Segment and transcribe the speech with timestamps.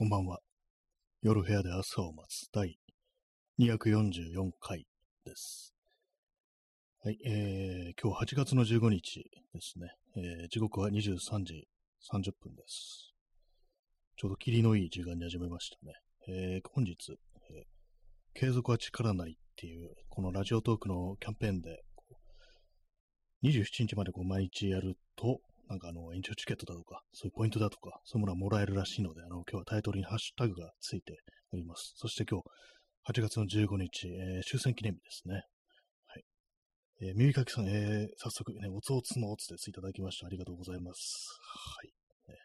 [0.00, 0.38] こんばんは。
[1.22, 2.78] 夜部屋で朝を待つ第
[3.58, 4.86] 244回
[5.24, 5.74] です。
[7.02, 9.88] はい、えー、今日8月の15日ですね。
[10.16, 11.66] えー、時刻は23時
[12.12, 13.12] 30分です。
[14.16, 15.94] ちょうど霧のいい時間に始めましたね。
[16.28, 16.94] えー、本日、
[17.50, 21.82] えー、継続は力ないっていう、このラジオトークのキャンペーンで、
[23.42, 31.18] 27日までこう毎日やると、なんかあの、延長チケットだとか、そういうポイントだとか、そういうものはもらえるらしいので、あの、今日はタイトルにハッシュタグがついて
[31.52, 31.92] おります。
[31.96, 35.34] そして今日、8月の15日、えー、終戦記念日ですね。
[36.06, 36.24] はい。
[37.02, 40.26] えー、耳かきさん、えー、早速ね、おつおつのおつですいただきました。
[40.26, 41.38] ありがとうございます。
[41.50, 42.32] はい。
[42.32, 42.38] ね、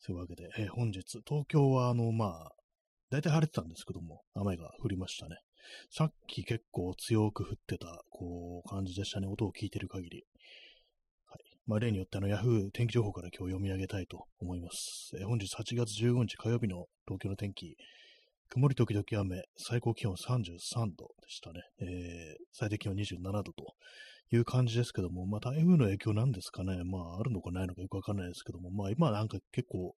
[0.00, 2.52] そういうわけで、えー、本日、東京はあの、まあ、
[3.10, 5.36] 大体晴れてたんですけども、雨が降りましたね。
[5.90, 9.26] さっき結構強く降ってた、こう、感じでしたね。
[9.26, 10.24] 音を聞いてる限り。
[11.66, 15.12] まあ、例によってあの Yahoo 天気情報から今日読み上げたいと思います。
[15.18, 17.76] えー、本日8月15日火曜日の東京の天気、
[18.50, 21.62] 曇り時々雨、最高気温33度でしたね。
[21.80, 23.74] えー、最低気温27度と
[24.30, 26.84] いう感じですけども、まあ、台風の影響なんですかね。
[26.84, 29.94] まあ、あるのかないのかよくわかんないですけども、まあ、今なんか結構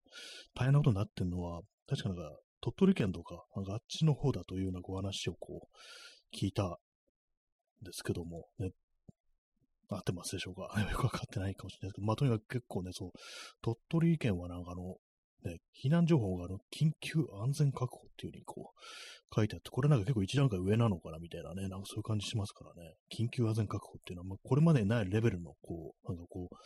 [0.55, 2.31] 大変なことになってるのは、確かなんか
[2.61, 6.77] 鳥取県とか、なんかあっちの方だというようなご話をこう、聞いたん
[7.83, 8.71] ですけども、ね、
[9.89, 10.63] 合ってますでしょうか？
[10.91, 13.13] よくわかってないかもしれないですけど、まあ、とにかく結構ね、そう、
[13.63, 14.97] 鳥取県はなんかあの、
[15.45, 26.57] ね、避難情報があの、緊急安全確保っていう風にこう、書いてあって、これなんか結構一段階上なのかなみたいなね、なんかそういう感じしますからね、緊急安全確保っていうのは、まあ、これまでないレベルの、こう、なんかこう、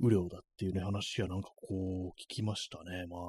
[0.00, 3.06] 雨量だっていうね、話やなんかこう、聞きましたね。
[3.08, 3.20] まあ、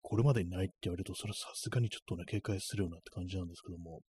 [0.00, 4.00] これまでにないって言われると、それはさすがにちょっとね、警戒するようなって感じなんですけども、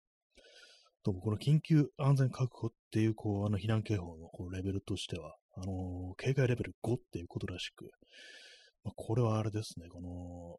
[1.04, 7.90] とこの緊急安全確保っていう、こう、あの避難警報のこうレベルとしては、あのー、警戒レベル5っていうことらしく、
[8.84, 10.58] まあ、これはあれですね、この、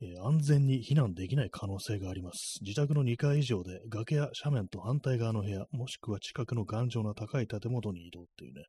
[0.00, 2.58] えー、安全に避難できない可能性があります。
[2.62, 8.64] 自宅の2階以上で崖や斜面と反対側の部屋、もしくは近くの頑丈な高い建物に移動っていうね、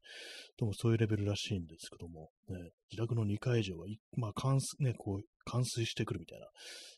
[0.58, 3.86] ともそういうレベルらしいんですけども、ね、自宅の2階以上は、
[4.18, 6.48] まあ、冠水、ね、こう、冠水してくるみたいな、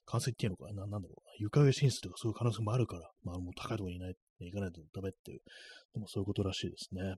[0.06, 5.42] 冠水っていうのかな、なんだろう、床上浸水とかそういう可能性もあるから、まあ、もう高いところにいない、行かないとダメっていう、
[5.94, 7.16] でもそういうことらしいですね。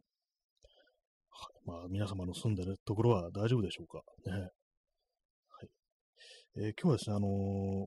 [1.65, 4.01] まあ、皆様の住んでるところは大丈夫でしょうか。
[4.25, 4.49] ね。
[6.57, 7.29] えー、今日はですね、あのー、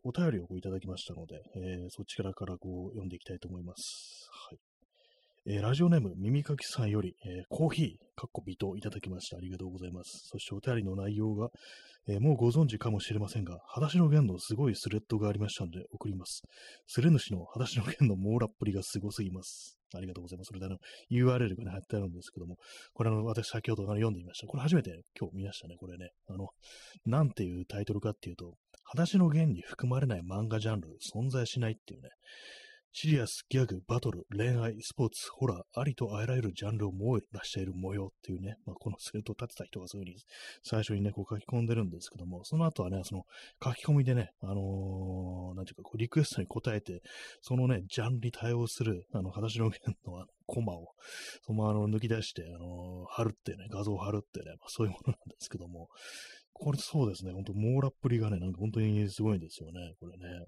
[0.04, 4.28] お便りをいただきましたので、えー、そちらからこう読んでいきたいと思います。
[4.48, 4.71] はい。
[5.44, 9.38] えー、ラジオネーム、耳かきさんより、えー、コーヒー、かっこ微糖いただきました。
[9.38, 10.28] ありがとうございます。
[10.30, 11.48] そしてお便りの内容が、
[12.06, 16.42] えー、もうご存知かもしれませんが、裸足の弦のすごいスレッドがありましたので送ります。
[16.86, 19.76] スレ主の裸足の弦の網羅っぷりがすごすぎます。
[19.96, 20.46] ありがとうございます。
[20.46, 20.76] それであの、
[21.10, 22.58] URL がね、貼ってあるんですけども、
[22.94, 24.46] これあの、私先ほどあの読んでみました。
[24.46, 26.10] これ初めて今日見ましたね、これね。
[26.28, 26.50] あの、
[27.04, 28.54] なんていうタイトルかっていうと、
[28.84, 32.10] 裸足の弦に含まれない漫画ジャンル、存在しないっていうね、
[32.94, 40.20] シリアス、ギャグ、バトル、恋愛、スポーツ、ホラー、ありとあらゆるジャンルをも出している模様っていうね、まあ、このスレッドを立てた人がそういうふうに
[40.62, 43.22] 最初にね、こう書き込んでるんですけども、その後はね、その
[43.64, 47.00] 書き込みでね、あのー、なんていうか、こうリクエストに答えて、
[47.40, 50.88] そのね、ジャンルに対応する、あの、裸足の弦のコマを、
[51.46, 55.88] そのままあの抜き出して、あのー、貼るってね、画像を貼るってね、まあ、そういうものなんですけども、
[56.52, 60.44] これそうですね、ほんと網羅っぷりがね、なんか本当にすごいんですよね、これね。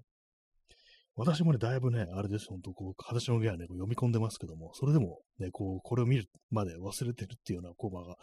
[1.17, 8.15] 私もね、だいぶね、あれです、ほんと、こう、形のゲアね、こう読み込んでますけども、それでも、ね、こう、これを見るまで忘れてるっていうようなコマが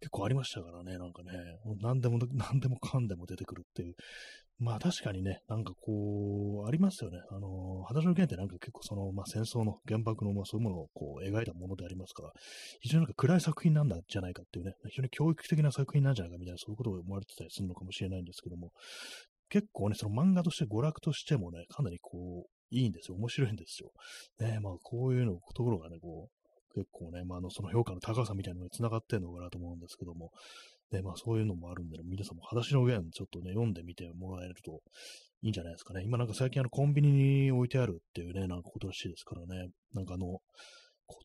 [0.00, 1.30] 結構ありましたからね、なんかね、
[1.80, 3.94] 何でも、何でもかんでも出てくるっていう。
[4.58, 7.18] まあ確かにね、なんかこう、ありますよね。
[7.30, 12.32] あの、裸足の弦ってなんか結構その、まあ戦争の原爆の、まあそういうものをこう描いたものでありますから、
[12.80, 18.72] 非常になんか暗い作品なんだじゃないかっていうね、非常に教育的な作品なんじゃないかみたいな、そういうことを思われてたりするのかもしれないんですけども、
[19.48, 23.16] 結構ね、その漫画として娯楽としてもね、かなりこう、いいんですよ。
[23.16, 23.90] 面白いんですよ。
[24.40, 30.30] ね、まあ、こういうの、ところがね、こう、結構ね、まあ、あの、その評価の高さみたいなのに繋がってんのかなと思うんですけども、
[30.92, 34.82] ね、まあ、そういうのもあるんで、皆さんも裸足の弦、ちょっとね、読んでみてもらえると
[35.42, 36.02] いいんじゃないですかね。
[36.04, 37.12] 今なんか最近あの、コンビニ
[37.46, 39.70] に置いてあるっていうね、なんかことらしいですからね。
[39.94, 40.38] なんかあの、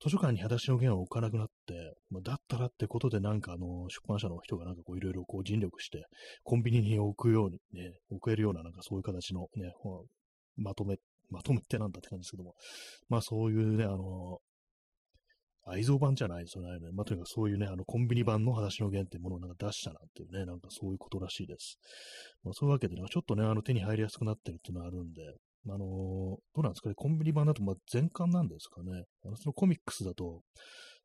[0.03, 6.05] 図書館に裸足の弦を置かなくなって、まあ、だったらってことでなんかあの、出版社の人がなんかこういろいろこう尽力して、
[6.43, 9.73] コンビニに置くようにね、置けるようななんかそういう形のね、
[10.57, 10.97] まとめ、
[11.29, 12.55] まとめってなんだって感じですけども、
[13.09, 14.39] まあそういうね、あの、
[15.65, 16.69] 愛蔵版じゃないですよね。
[16.93, 21.77] まあ、とにかくそういうね、あの、コンビニ版の裸足の弦っていうものをなんか出したなんていうね、なんかそういうことらしいです。
[22.43, 25.21] まあ、そういうわけで、ね、ちょっとね、あの、手に入りやすくなってるっていうのはあるんで、
[25.67, 29.03] あのー、どうなんですかね、コンビニ版だと、まあ、全巻なんですかね。
[29.25, 30.41] あの、そのコミックスだと、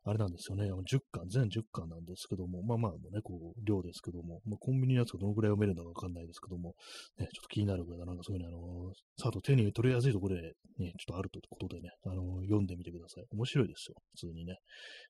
[0.05, 6.75] あれなんですよね、10巻、全10巻なんですけども、まあまあね、こう、量ですけども、まあ、コンビニのやつがどのくらい読めるのかわかんないですけども、
[7.19, 10.43] ね、ちょっと気になる方、なんかそういうね、あの、さあと手に取りやすいところで、
[10.79, 13.25] ね、ちょっとあるということでね、あの、読んでみてください。
[13.33, 14.55] 面白いですよ、普通にね。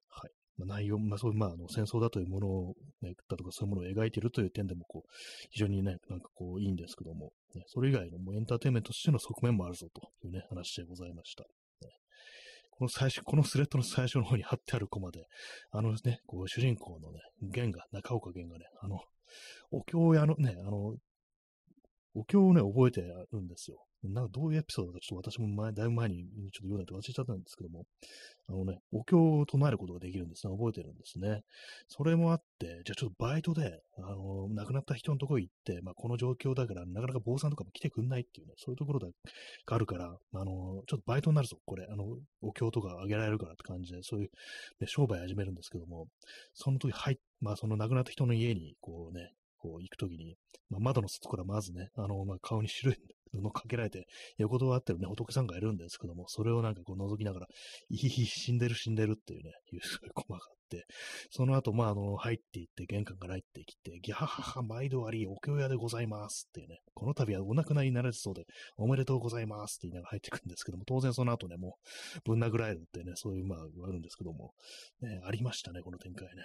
[0.08, 0.45] はい。
[0.58, 5.08] まあ、内容、まあそういう、まあ、あの、戦争だというものを、ね、だとかそういうものを描いているという点でも、こう、
[5.50, 11.44] 非常にね、なんかこう、いいんですけども、ね、それ以外のもうエンターテインメントとしての側面もあるぞというね、話でございました。
[11.44, 11.90] ね、
[12.70, 15.26] この最初、このスレッドの最初の方に貼ってあるコマで、
[15.72, 19.00] あのですね、こう、主人公のね、弦が、中岡弦がね、あの、
[19.70, 20.94] お経屋のね、あの、
[22.16, 23.76] お経をね、覚えてるんですよ。
[24.02, 27.84] なんかどういうエピソードかちょっと私も前、だいぶ前にちょっと読んでて忘れちゃったんですけども、
[28.48, 30.56] あのね、お経を唱えることができるんですね。
[30.56, 31.42] 覚えてるんですね。
[31.88, 39.08] それもあって、じゃあちょっとバイトで、あの、亡くなった人のところ行って、まあこの状況だから、なかなか坊さんとかも来てくんないっていうね、そういうところが
[39.66, 42.04] あるから、あの、ちょっとバイトになるぞ、これ、あの、
[42.42, 44.30] お経とかあげられるからって感じで、そういう、
[44.80, 46.06] ね、商売始めるんですけども、
[46.54, 50.36] その時入っ、まあその亡くなった人の家に、こうね、こう行くときに、
[50.70, 52.96] まあ、窓の外からまずね、あの、まあ、顔に白い
[53.32, 54.06] 布かけられて、
[54.38, 57.46] 横通ってるね、仏さんがいるんですけども、それをなんかこう覗きながら、
[57.88, 60.86] いひひ、死んでる死んでるっていうね、いうそういうコマがって、
[61.30, 71.78] その後、まあ、あの、入っていって、玄関から入ってきて、ギャハハハ、毎度あり、お経屋でございますっていうね、この度はお亡くなりになられそうで、おめでとうございますって言いながら入ってくんですけども、当然その後ね、も
[72.26, 74.52] う、ぶん殴られるってね、そういう、まあ、あるんですけども、
[75.00, 76.42] ね、ありましたね、この展開ね。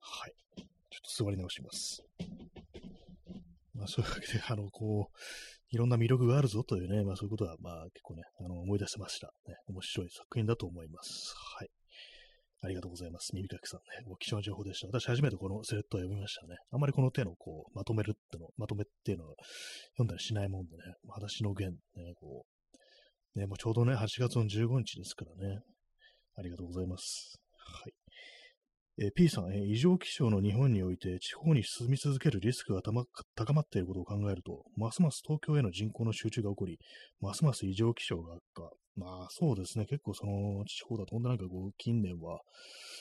[0.00, 0.73] はい。
[0.94, 2.04] ちょっと座り直します。
[3.74, 5.18] まあ、そういうわけで、 あの、こう、
[5.70, 9.34] いろんな魅力があるぞというね、まあそういうことは、まあ結構ね、あの、思い出せました。
[9.46, 11.34] ね、面白い作品だと思います。
[11.58, 11.68] はい。
[12.62, 13.34] ありがとうございます。
[13.34, 14.04] 耳かきさんね。
[14.06, 14.86] ご貴重な情報でした。
[14.86, 16.56] 私初めてこのセレットを読みましたね。
[16.70, 19.34] あまりこの手のこう、まとめるっての、まとめっていうのは
[19.98, 22.46] 読んだりしないもんでね、裸足の弦ね、こ
[23.36, 25.60] う、ね、もうちょうどね、8月の15日ですからね。
[26.36, 27.38] ありがとうございます。
[27.58, 27.92] はい。
[28.96, 36.78] えー、P さん、えー、異常気象の日本において地方に住み続けるリスクが高まっていることを考えると、ますます東京への人口の集中が起こり、
[37.20, 38.70] ますます異常気象が悪化。
[38.96, 42.38] まあそうですね、結構その地方だと、ほんとなんかこう、近年は、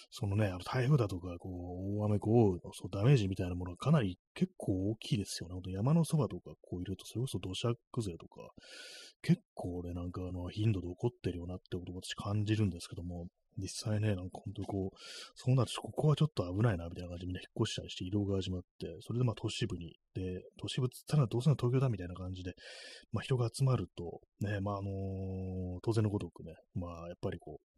[0.10, 5.72] そのね、あの台風だとか、こう、大雨、豪雨のそうダメージみたいなものがかなり結構大きいですよね。
[5.72, 8.42] 山のそばとかこういると、それこそ土砂崩れとか、
[9.22, 14.98] 結構ね、なんかあの、頻度で起こってるよなってことを私感じるんですけども、実際ね、なんか本当こう、
[15.36, 22.54] そうなると、ここはちょっと危ないな、みたいな感じでみんな引っ越したりして移動が始まって、それでまあ都市部に、で、都市部って言ったらどうせの東京だみたいな感じで、
[23.12, 27.74] まあ人が集まると、ね、まああのー、当然のごとくね、まあやっぱりこう、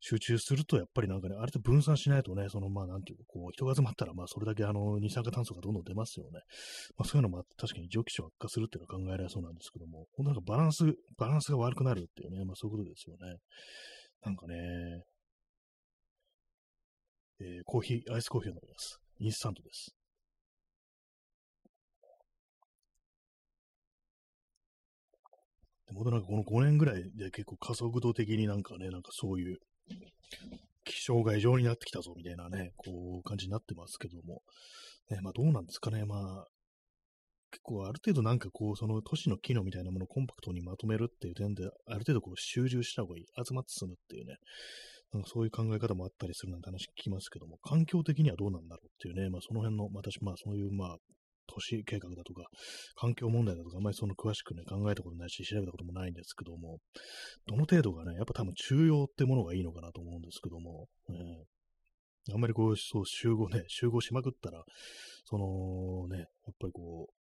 [0.00, 6.40] 集中すると、やっぱりなんかね、あれと分散しないとね、その、まあ、なんていうか、こう、人が集まったら、まあ、それだけあの、二酸化炭素がどんどん出ますよね。
[6.96, 10.84] まあ、そういうのも確かに蒸気症悪化するっていうのは考えられそうなんですけども、ほんとなんかバランス、
[11.18, 13.36] バランスが悪くなるっていうね、まあ、そういうことですよね。
[14.24, 14.54] なんかね、
[17.40, 18.98] えー、コーヒー、アイスコーヒーを飲みます。
[19.18, 19.94] インスタントです。
[25.86, 29.56] でもなんかこの5年ぐらいで結構加速度的になんかね、なんかそういう
[30.84, 34.42] 気象が異常になってきたぞみたいなね、こう感じになってますけども、
[35.10, 36.46] ね、まあどうなんですかね、まあ
[37.50, 43.24] 結構ある程度なんかこう、その都市の機能みたいなものをコンパクトにまとめるっていう点で、ある程度こう集中した方がいい。
[43.44, 44.36] 集まって進むっていうね。
[45.12, 50.96] なんかそういう考え方もあったりするなんて話聞きますけども、環境的にはどうなんだろうっていうね、まあその辺の、私、まあそういうまあ、
[51.52, 52.44] 都市計画だとか、
[52.94, 56.78] 環境問題だとか、あんまりその詳しくね、考えたことないし、調べたこともないんですけども、
[57.46, 60.86] どの程度がね、やっぱ多分中央ってものがいいのかなと思うんですけども、
[62.32, 64.62] あんまりこう、そう、集合ね、集合しまくったら、
[65.24, 67.19] そのね、やっぱりこう、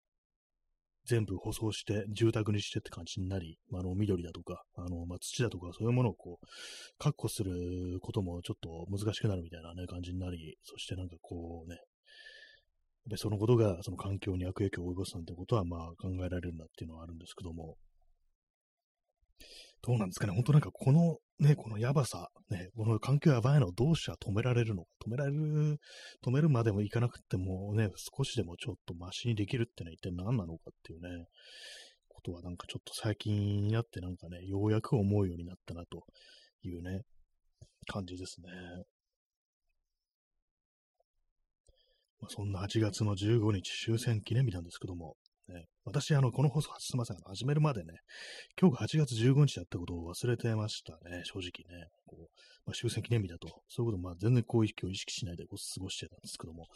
[1.10, 6.46] 全部舗装して、住宅にしてって感じになり、あの、緑だとか、あの、まあ、土だとか、そういうものをこう、
[7.00, 11.80] 確保することもちょっと難しくなるみたいなね、感じになり、そしてなんかこうね、
[13.08, 17.78] で、そのことがその環境に悪影響を及ぼすなんてことは、まあ考えられるなっていうのはあるんですけども、
[19.82, 25.80] どうなんですかね、本当なんかこのね、このやばさ、ね、この環境やばいのをどうしたら止められるのか、止められる、
[26.26, 31.28] 止めるまでもいかなくてもね、少しでもちょっとマシにできるってのは一体何なのかっていうね、
[32.10, 36.04] ことはなんかちょっと最近になってなんかね、ようやく思うようになったなと
[36.62, 37.04] いうね、
[37.88, 38.50] 感じですね。
[42.20, 45.16] まあ、そんな8月の15日終戦記念日なんですけども、
[45.50, 47.94] ね、私、あの、この放送、すみません、始めるまでね、
[48.60, 51.88] 今日が8月15日だったことを忘れてましたね、正直ね。
[52.06, 52.28] こう
[52.66, 56.68] まあ、終戦記念日だと、そういうこと、まあ、全然こういう日を意識しないでこう過ごしてたんですけども、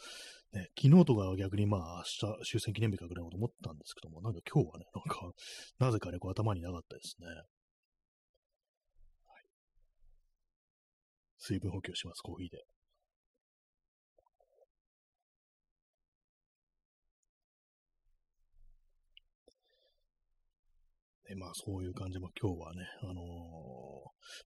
[0.52, 5.30] ね、昨日とかは逆にまあ、明日終戦記念日かぐらいのこと思ったんですけども、なんか今日はね、なんか、
[5.78, 7.26] なぜかね、こう頭になかったですね。
[11.38, 12.73] 水分補給します、コーヒーで。
[21.34, 23.16] まあそういう感じも今日はね、あのー、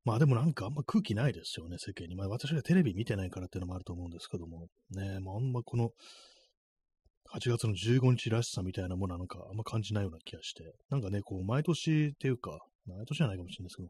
[0.04, 2.16] まあでもなんかあんま空気ないですよね、世間に。
[2.16, 5.90] まあ私がテレビ見てないからっていうのもあると思うんですけども、ね、まああんまこの
[7.35, 13.88] 8月の15日らしさみたいなものはなんかあんま感じないような気がして、なんかね、こう毎年っていうか、毎年じゃないかもしれないですけど、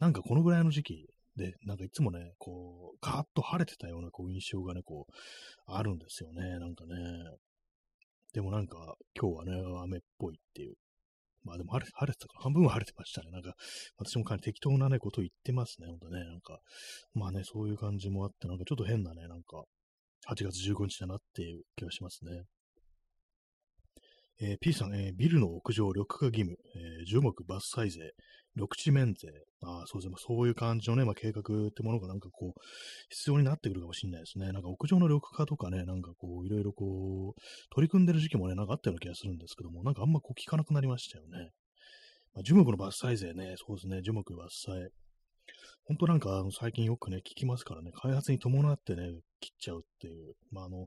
[0.00, 5.12] なんかこのぐらいの時期で、なんかいつもね、こう、カーッと晴れてたようなこう印象がね、こう、
[5.66, 6.94] あるんですよね、なんかね。
[8.32, 9.52] でもなんか今日はね、
[9.82, 10.74] 雨っぽいっていう
[11.44, 13.30] まあでも晴れ晴れてたか、半分は晴れてましたね。
[13.30, 13.54] なんか、
[13.96, 16.24] 私もかなり適当なね、ことを言ってますね、ほんとね。
[16.24, 16.60] なんか、
[17.14, 19.64] まあね、そういう感じもあって、なんかちょっと変なね、なんか、
[20.28, 22.42] 8月15日だなっていう気がしますね。
[24.42, 28.12] えー、P さん、えー、ビルの屋上緑化義務、えー、樹木伐採税、
[28.56, 29.28] 緑地免税、
[29.62, 32.60] あそうですね、そういう感じのね、まあ、計画ってものがなんかこう、
[33.10, 34.52] 必要になってくるかもしれないですね。
[34.52, 37.40] なんか屋上の緑化とかね、なんかこう、いろいろこう、
[37.74, 41.50] 取り組んでる時期もね、なんかあったような気がするんですけども、なんかあんまこう聞かなくなりましたよね。
[42.34, 44.38] まあ、樹木の伐採税ね、そうですね、樹木伐
[44.68, 44.88] 採。
[45.84, 49.02] 本当なんか最近よくね、聞きますからね、開発に伴ってね、
[49.40, 50.34] 切っちゃうっていう。
[50.52, 50.86] まああの、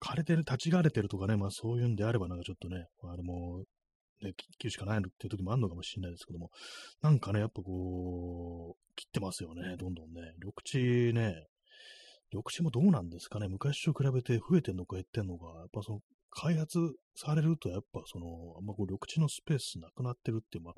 [0.00, 3.64] 枯れてる、立ち枯れてるとかね、まあそういうんであればなんかちょっとね、あれも
[4.22, 6.50] ね、切るしかないのっていう時もあるのかもしれないですけども、
[7.02, 10.34] なんかね、やっぱこう、切ってますよね、どんどんね。
[10.38, 11.46] 緑地ね、
[12.32, 16.00] 緑地もどうなんですかね、昔と比べて増えてんのか減ってんのか、やっぱその、
[16.34, 16.78] 開発
[17.14, 20.74] されると、やっぱその、あんまこう緑地のスペースなくなってるっていう、まあ、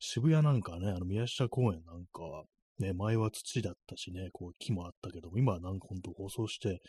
[0.00, 2.44] 渋谷なんかね、あの宮下公園なんかは、
[2.78, 6.80] ね、前は土だったしね、こう木もあったけども、今はなんかほんと舗装して、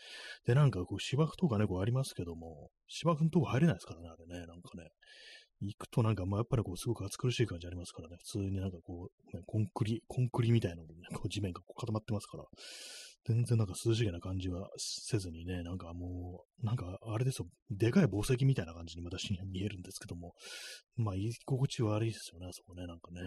[0.45, 4.89] で、なんかこう芝生とかね、こうありますけども、芝生のとこ入れないですからね、あれね、なんかね。
[5.61, 12.43] 行くとなんか、まあ、やっぱりこう、すごく暑苦しい感じありますからね、普通になんかこう、ね、コンクリ、コンクリみたいなのね、こう地面がこう固まってますから、
[13.25, 20.33] 全然なんか涼しげな感じはせずにね、なんかもう、なんかあれですよ、でかい宝石みたいな感じに私には見えるんですけども、
[20.95, 23.21] まあ、居心地悪いですよね、そこね、なんかね。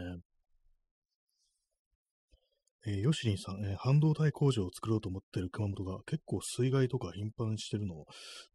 [2.87, 8.07] えー、ヨシリンさん、えー、半導体工場を作ろうと思っている熊本が結構水害とか頻繁してるの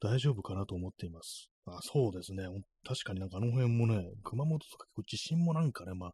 [0.01, 1.51] 大丈夫かなと思っています。
[1.67, 2.43] あそうですね。
[2.85, 6.11] 確かになんかあの辺もね、熊本とか地震もなんかね、まあ、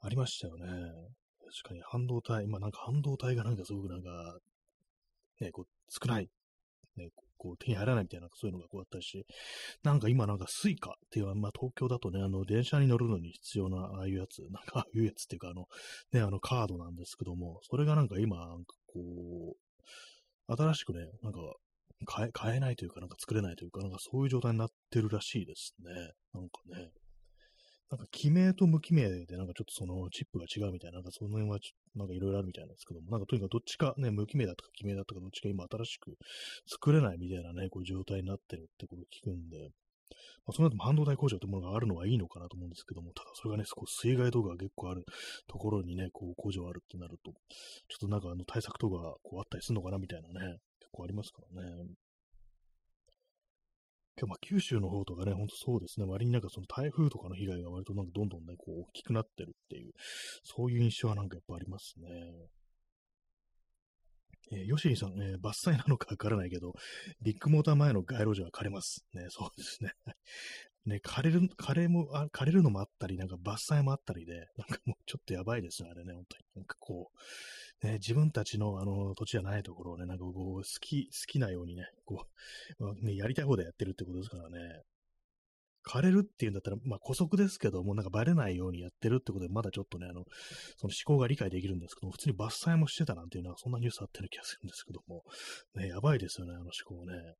[0.00, 0.66] ありましたよね。
[0.66, 4.38] 確かに半導体、まなんか半導体がなんかすごくなんか、
[5.40, 6.28] ね、こう少ない
[6.96, 9.26] ね、こう手に入らないみたいな、そういうのがこうあったし、
[9.82, 15.66] なんか今なんか Suica っていうのは、まあ東京だとね、あの電車に乗るのに必要なああいうやつ、なんかああいうやつっていうかあの、
[16.12, 18.36] ね、あのカードなんですけども、それがなんか今、
[18.86, 19.56] こ
[20.48, 21.40] う、新しくね、なんか
[22.04, 26.12] 買え、買えないというか、なんか作れないというか、なんかそういう状態になってるらしいですね。
[26.34, 26.90] なんかね。
[27.88, 31.58] なんか、記名と無記名で、なんかちょっとそのチップが違うみたいな、なんかその辺は
[31.94, 36.16] なんかいろいろあるみたいなんですけども、なんかとにかくどっちかね、無記名だとか記名だとかどっちか今新しく
[36.66, 39.70] 作れないみたいなね、こういう状態になってるってことを聞くんで、
[40.46, 45.04] まあ、その後も半導体工場ってものがあるのはいいのかなと思うんですけども、ただそれがね、こう水害とかが結構ある
[45.48, 47.36] ところにね、こう工場あるってなると、ちょ
[47.96, 51.70] っとなんかあの対策とかこうあったりするのかなみたいなね、結構ありますからね。
[54.18, 59.92] 今日ま九州の方とかね、ほんとそうですね、割になんかその台風とかの被害が割となんかどんどんね、こう大きくなってるっていう、
[60.42, 62.08] そういう印象はなんかやっぱありますね。
[64.52, 66.74] えー、ヨシリさん、え、伐採なのかわからないけど、
[67.22, 69.04] ビッグモーター前の街路樹は枯れます。
[69.12, 69.92] ね、そうですね。
[70.86, 76.44] ね、枯れる、枯れも、あ枯れるのもあったり、なんか伐採もあったりで、なんかもうちょっとやばいですね、あれね、本当に。
[76.54, 77.10] なんかこ
[77.82, 82.26] う、ね、自分たちのあの土地じゃないところをね、なんかこう、好き、好きなようにね、こ
[82.78, 84.82] う、ね、やりたい方でやってるってことですからね。
[85.86, 90.24] 枯れるっていうんだったら、まあ、古速ですけども、なんかバレないようにやってるってことで、まだちょっとね、あの、
[90.76, 95.22] その思考が理解できるんですけども、普通に伐採もしてたなんていうのは、そんなニュースあってる気がするんですけども、
[95.76, 97.34] ね、やばいですよね、あの思考ね。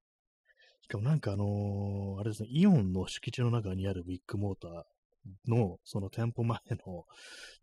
[0.82, 4.82] しかもなんかあのー、あれですね、イオンの敷地の中にあるビッグモーター
[5.48, 7.04] の、その店舗前の、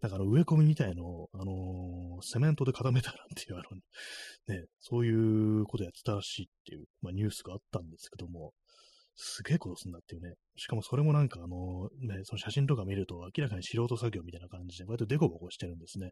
[0.01, 3.61] なんかあの植え込みみたいのを、あのー、セメントで固めたなんていう、あ
[4.49, 8.51] の、ね、そういうことやってたらしいっていう、まあ、ニュースがあったんですけども、
[9.15, 10.33] すげえことすんだっていうね。
[10.55, 16.11] しかもそれもなんかあの、ね、その写真とか見ると明らかに素人作業みたいな感じで、割とデコボコしてるんですね。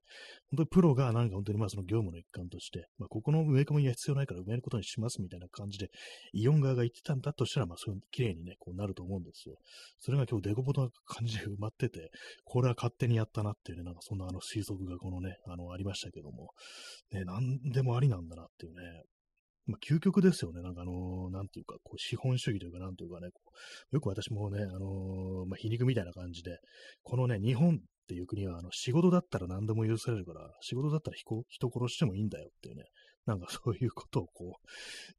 [0.51, 5.89] 本当にプロがなんか本当にまあその業務の一環として、まあここの植え込みが必要ないから埋めることにしますみたいな感じで、
[6.33, 9.55] イオン側が言ってたんだとしたら、まあそういう綺麗にね、こうなると思うんですよ。
[9.99, 12.11] それが今日デコボコな感じで埋まってて、
[12.43, 16.51] これは勝手にやったなっていうね、なんかそんなあの推測がこのね、あのありましたけども、
[17.11, 19.03] ね、なんでもありなんだなっていうね、
[19.67, 20.61] まあ、究極ですよね。
[20.61, 23.29] なんかあのー、なんていうか、こう、資本主義というか、なんていうかね、
[23.91, 26.57] よく私もね、あのー、まあ、皮肉みたいな感じで、
[27.03, 27.77] このね、日本っ
[28.07, 32.85] ていう国は、あの、仕事だったら何でも許されるから、仕事だったら人人殺してもいいんだよっていうね、
[33.25, 34.57] なんかそういうことをこ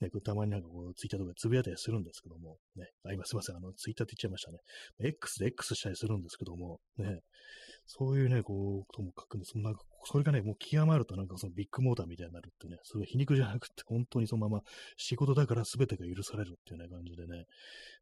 [0.00, 4.58] う、ね、たまになんかこう、ツイッターとかでつぶやいたりするんですけども、ね、あ、今すいません、あの、ツイッターって言っちゃいましたね。
[5.08, 7.20] X で X したりするんですけども、ね、
[7.86, 9.58] そういうね、こう、とも書くんです。
[9.58, 14.62] なんか、それがね、もう極まるとなんかそのビッグモーターみたいになるってね、それ皮肉じゃなくて、本当にそのまま
[14.96, 17.46] 仕事だから全てが許されるっていうね、感じでね、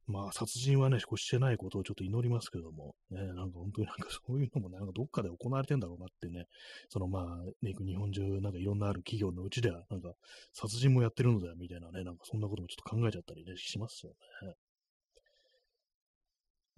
[0.06, 6.46] まあ、殺人はね、こうしてないことをちょっと祈りますけども、ね、なんか本当になんかそういうのも、なんかどっかで行われてんだろうなってね、
[6.88, 10.12] そのまあ、ね、日本中なんかいろんなある企業のうちでは、なんか
[10.52, 14.54] 殺人もやってるのだよみたいなね、なんかそんなこともちょっと考えちゃったりね、しますよね。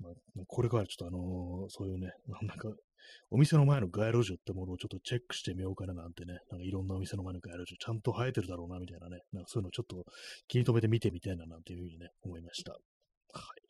[0.02, 0.10] ま
[0.42, 2.68] あ、これからちょっとあのー、そういうね、なんか、
[3.30, 10.04] お店の前の街路樹ってものをちょっとチェックしてみようかななんてね、なんかいろんなお店の前の街路樹、ちゃんと生えてるだろうな、みたいなね、なんかそういうのをちょっと
[10.48, 12.72] 気に留めて見てみたいななんていうふうにね、思いました。
[12.72, 12.78] は
[13.56, 13.61] い。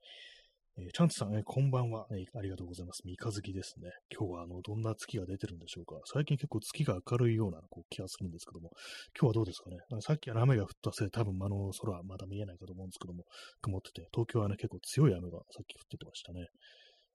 [0.79, 3.03] えー、チャンツさん、えー、こんばんは、えー、ありがとうございます。
[3.05, 3.91] 三日月ですね。
[4.09, 6.01] 今日は、あの、どんな月が出てるんでしょうか。
[6.07, 8.71] 最近結構月が明るいようなこう気がするんですけども、
[9.13, 9.77] 今日はどうですかね。
[10.01, 13.25] さっきあの雨が降ったせいで、多分あの空はまだ見えないかと思うんですけども、
[13.61, 16.49] 曇ってて、東京はね、結構強い雨がさっき降っててましたね。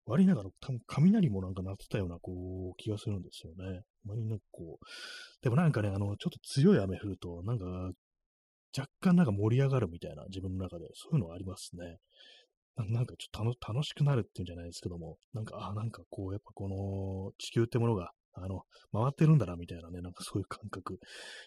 [0.05, 3.81] 割になんか多分雷もなんか鳴ってたようなこう気がするんですよね。
[4.05, 4.85] 割になんかこう、
[5.41, 7.65] でもなんかね、あの、ちょっと強い雨降ると、なんか
[8.77, 11.97] 若干なんか盛り上がるみたいな自分の中で、そういうのはありますね。
[12.85, 18.61] なんかちょっと楽しくなるっていうんじゃないですけども、なんか、あ、なんかこう、やっぱこの地球ってものが、あの、
[18.93, 20.99] 回ってるんだな、みたいなね、なんかそういう感覚、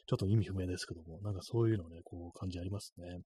[0.06, 3.20] ちょっと意味不明ですけども、なんかそういうのね、こう、感じありますね。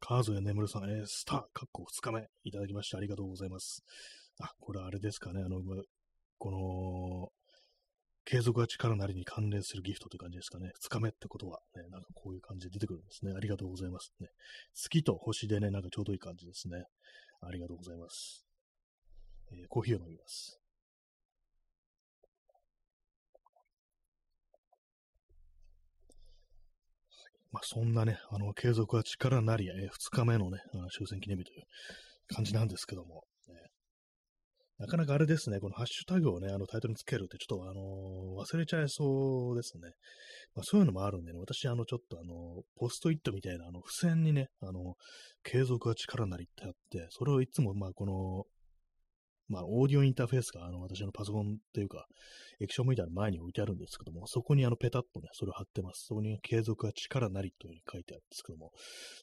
[0.00, 3.82] カーズや眠るさん、えー、スター、かっこ2日目、いただきまして、ありがとうございます。
[4.40, 5.60] あ、これあれですかね、あの、
[6.38, 7.32] この、
[8.24, 10.70] 継続が力なりに関連するギフトという感じですかね。
[10.80, 13.32] 二日目ってことは、ね、なんかこういう感じで出てくるんですね。
[13.36, 14.12] ありがとうございます。
[14.18, 14.28] ね、
[14.72, 16.84] 月と星でね、なんかちょうどいい感じですね。
[17.42, 18.46] ありがとうございます。
[19.52, 20.58] えー、コーヒーを飲みます。
[27.52, 30.58] まあ、そんなね、あの、継続は力なり、えー、2日目のね、
[30.96, 31.62] 終戦記念日という
[32.34, 33.24] 感じなんですけども、
[34.78, 39.92] なかなかあれですね、このハッシュタグをね、あのタイトルにつけるってちょっとあの、忘れちゃいそうですね。
[40.54, 44.94] まあ、そういうのもあるんでね、私あのちょっとあの、ポストイットみたいなあの、付箋にね、あの、
[45.44, 48.44] 継続は力なりってあって、それをいつもまあこの、
[49.48, 52.06] まあ、オーディオインターフェースが、あの、私のパソコンっていうか、
[52.60, 56.06] 液晶モニターの前に置いてあるんですけども、そこにあの、ペタッとね、それを貼ってます。
[56.06, 58.72] そこに継続は力なりというふうに書いてあるんですけども、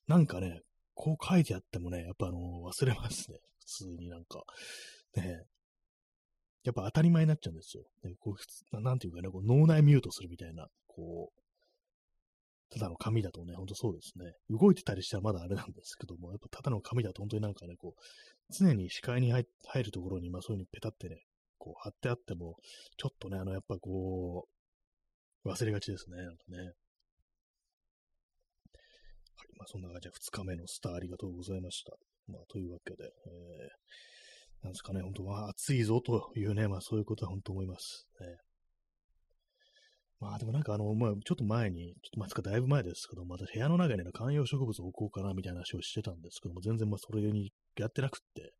[0.07, 0.61] なんかね、
[0.93, 3.39] こう書いてあってもね、やっぱあの、忘れますね。
[3.59, 4.43] 普通になんか。
[5.15, 5.43] ね、
[6.63, 7.83] やっぱ当たり前になっちゃうんですよ。
[8.03, 8.35] ね、こ
[8.73, 11.41] うなんていうかね、こう脳内ミュートするみたいな、こう、
[12.71, 14.33] ただの紙だとね、ほんとそうですね。
[14.49, 18.01] 動いてたりしたらまだあれなんですけども、やっぱただの紙だと本当になんかね、こう、
[18.53, 19.45] 常に視界に入
[19.83, 21.23] るところに、まあそういう風にペタってね、
[21.57, 22.55] こう貼ってあっても、
[22.97, 24.47] ちょっとね、あの、やっぱこ
[25.43, 26.57] う、忘れがちですね、なんかね。
[26.59, 26.71] はい、
[29.57, 31.93] まあそんな感じで2日目のスターありがとうございました。
[32.27, 34.11] まあというわけで、えー
[34.63, 38.07] なんですかね、本当は暑いぞというね、まあそういうことは本当思います。
[38.19, 38.27] ね、
[40.19, 48.53] まあでもなんかあの、まあちょっと前に、ちょっとまあかだいぶ前ですけども、私部屋の中に、ね、観葉植物を置こうかなみたいな話をしてたんですけども、全然まあそれにやってなくって、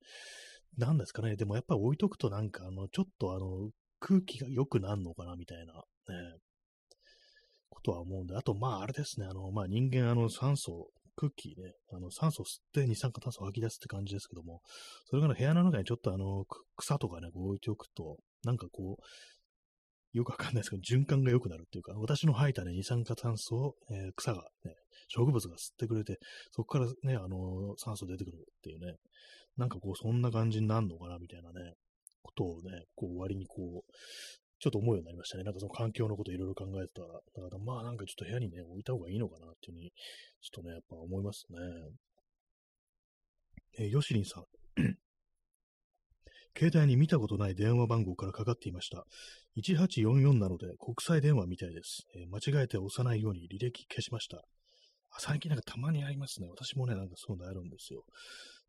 [0.78, 5.82] なんですかね、でもやっぱり置いとくとなんかあの、ちょっとあの、空気が良くなるのかなみたいな、ね、
[7.70, 10.90] ことは思うんで、あとまああれですね、あの、まあ人間あの酸素
[11.22, 14.62] 空気ね、あの酸素吸って二酸化炭素を吐き出すって感じですけども、
[15.06, 16.46] それから部屋の中にちょっとあの
[16.78, 24.74] 草とかね、こう置いておくと、なんかこう、よくわかんないですけど、循環が良くなるっていうか、私の吐いたね、二酸化炭素を、えー、草がね、
[25.10, 26.18] 植物が吸ってくれて、
[26.52, 28.96] そこからね、あの酸素出てくるっていうね、
[29.58, 31.76] なんかこう、そんな感じになるのかな、みたいなね、
[32.24, 33.92] ことをね、こう、割にこう、
[34.62, 35.44] ちょっと思うようになりましたね。
[35.44, 37.14] なんかその環境のこといろいろ考えてたら、だ
[37.50, 39.92] からまあなんかちょっと部屋にね、置いた方がいいのかなっていうふうに、
[40.42, 41.58] ちょっとね、やっぱ思いますね。
[43.80, 44.46] えー、ヨシリンさん。
[46.56, 49.08] 携帯に見たことない電話番号からかかっていました。
[49.58, 52.06] 1844なので国際電話みたいです。
[52.16, 54.44] えー、間違えて押さないように履歴消しました。
[55.18, 56.48] 最近なんかたまにありますね。
[56.50, 58.04] 私もね、なんかそういうのあるんですよ。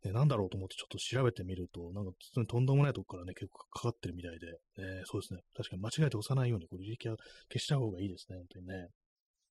[0.04, 4.46] ね、なんだろうと思ってちょっと調べてみると、なんか普通にとんでもないとこからね、結構かかってるみたいで、
[4.78, 5.40] えー、そうですね。
[5.56, 7.16] 確かに間違えて押さないように、これ履歴は
[7.52, 8.88] 消した方がいいですね、本当にね。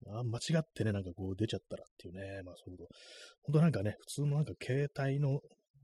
[0.08, 2.90] あ間違ってね、なんかこう出ちゃったらっていうね、まあそういうこと。
[3.44, 5.42] 本当なんかね、普通のなんか携帯の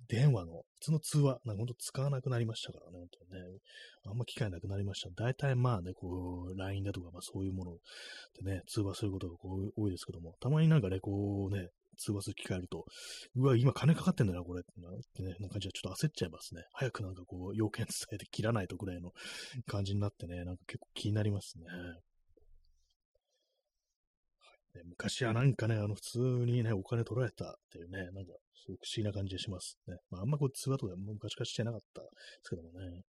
[0.09, 3.59] 電話の、普通の通話、なんか本当使わなくなりましたからね、本当にね。
[4.05, 5.09] あんま機会なくなりました。
[5.15, 7.71] 大体まあね、こう、LINE だとか、まあそういうもの
[8.41, 12.85] でね、通話することがこう多いですけども、たまになんかね、こうね、通話する機会あると、
[13.35, 14.63] うわ、今金かかってんだな、これっ
[15.15, 16.63] てね、なんかじゃちょっと焦っちゃいますね。
[16.73, 19.11] 早くなんかこう、要件伝えて切らないとぐらいの
[19.67, 21.65] 感じになってね、なんか結構気になりますね。
[24.77, 29.97] ね、昔はなんかね、あの、普通にね、お金取られたっていうね、なんか、すごく不思議な感じがしますね。
[30.09, 32.07] まあ、あんまこう、通話とか昔からしてなかったで
[32.43, 33.01] すけどもね。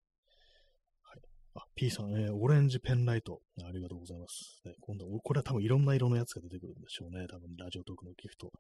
[1.57, 3.41] あ、P さん、えー、オレンジペンライト。
[3.65, 4.61] ありがとうございます。
[4.65, 7.27] ね、今度、これは多分いろんな色のやつが出てくるんでしょうね。
[7.29, 8.51] 多分、ラジオトークのギフト。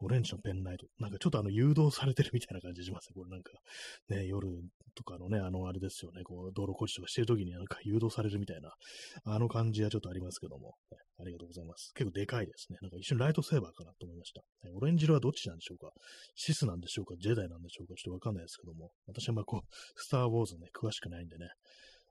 [0.00, 0.86] オレンジのペンライト。
[1.00, 3.14] なんかちょっとあの、誘導されてるみたいな感じしますね。
[3.16, 3.50] これなんか、
[4.10, 4.48] ね、夜
[4.94, 8.70] とかのね、あの、あれですよね、こう、道路工事とかしてるときになんか誘導されるみたいな、
[9.24, 11.90] あの感じはちょっとありますけども、ね、ありがとうございます。
[11.96, 12.78] 結構でかいですね。
[12.80, 14.40] なんか一瞬ライトセーバーかなと思いました。
[14.62, 15.90] ね、オレンジ色はどっちなんでしょうか？
[16.36, 17.14] シスなんでしょうか？
[17.18, 17.94] ジェダイなんでしょうか？
[17.96, 21.48] ちょっとわかんないですけども、私はまあこう、スター・ウォーズね、詳しくないんでね、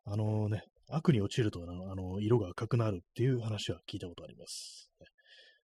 [0.09, 4.89] あのね、悪に落ちるとあの、色が赤くなるっていう話は聞いたことあります。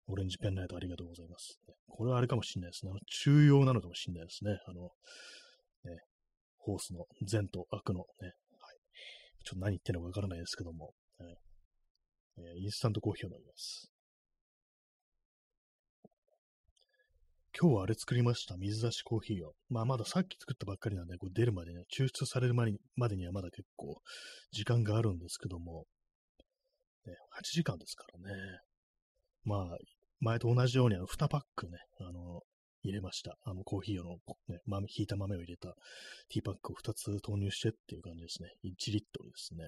[0.08, 1.60] オレンジペンライトありがとうございます。
[1.88, 2.92] これはあれかもしれないですね。
[2.92, 4.58] あの中央なのかもしれないですね。
[4.66, 4.90] あの、
[5.86, 6.02] ね、
[6.58, 8.32] ホースの善と悪のね、は
[8.74, 8.78] い。
[9.46, 13.92] ちょっと何言ってるのかわからないですけども、えー、インスタントコーヒーを飲みます。
[17.62, 18.58] 今日はあれ作りました。
[18.58, 19.54] 水出しコーヒーを。
[19.70, 24.02] まあまださっき作ったばっかりなんで、これ出るまでね、抽出されるまでにまでにはまだ結構
[24.52, 25.86] 時間があるんですけども、
[27.06, 28.36] ね、8時間ですからね。
[29.44, 29.78] まあ、
[30.22, 32.42] 前と同じようにあの2パックね、あの、
[32.82, 33.38] 入れました。
[33.44, 34.16] あのコーヒー用の、
[34.48, 35.76] ね、豆、ひいた豆を入れた
[36.34, 38.50] ティーパックを2つ投入してっていう感じですね。
[38.64, 39.68] 1リットルですね。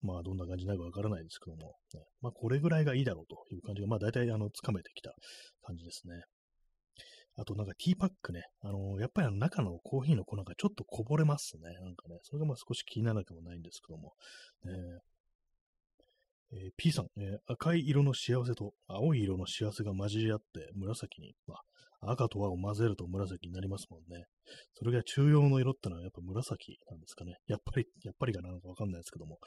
[0.00, 5.12] まあ、どんな感じになるかわからないですけども、ね、まあ、これぐらいがいいだろうという感じが、まあ、大体、あの、つかめてきた
[5.60, 6.22] 感じですね。
[7.38, 11.72] あと、なんか、ティーパックね、あの、やっぱりあの中のコーヒーの粉がちょっとこぼれますね。
[11.80, 14.12] なんかね、それがまあ少し気にならなくもないんですけども、
[14.64, 14.72] ね、
[16.52, 21.56] えー、P さん、えー、赤い色の幸せと青い色の幸せが混じり合って紫に、ま
[22.00, 24.24] あ、赤と青を混ぜると紫になりますもんね。
[24.74, 27.36] それが中央の色ってのはやっぱ紫なんですかね。
[27.46, 29.38] やっぱり、やっぱりかなんかわかんないですけども。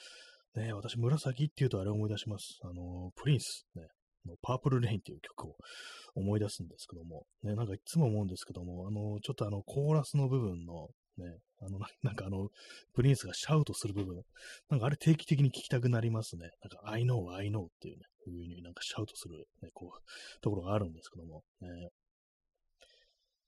[0.56, 2.60] ね、私、紫って言うとあれを思い出します。
[2.64, 3.88] あの、プリンス、ね、
[4.26, 5.56] のパープルレインっていう曲を
[6.16, 12.50] 思い出すんですけども、ね、なんかいつも思うんですけども、あの、ちょっとあの、コーラスの部分の、ね、あの、なんかあの、
[12.94, 14.24] プリンスがシャウトする部分、
[14.70, 16.52] なんかあれ定期的に聞きたくなりますね。
[16.62, 21.90] なんか、I know, I know っていうね、ふうになんかシャウトする、ね、こう、ところがあるんですけども、ね、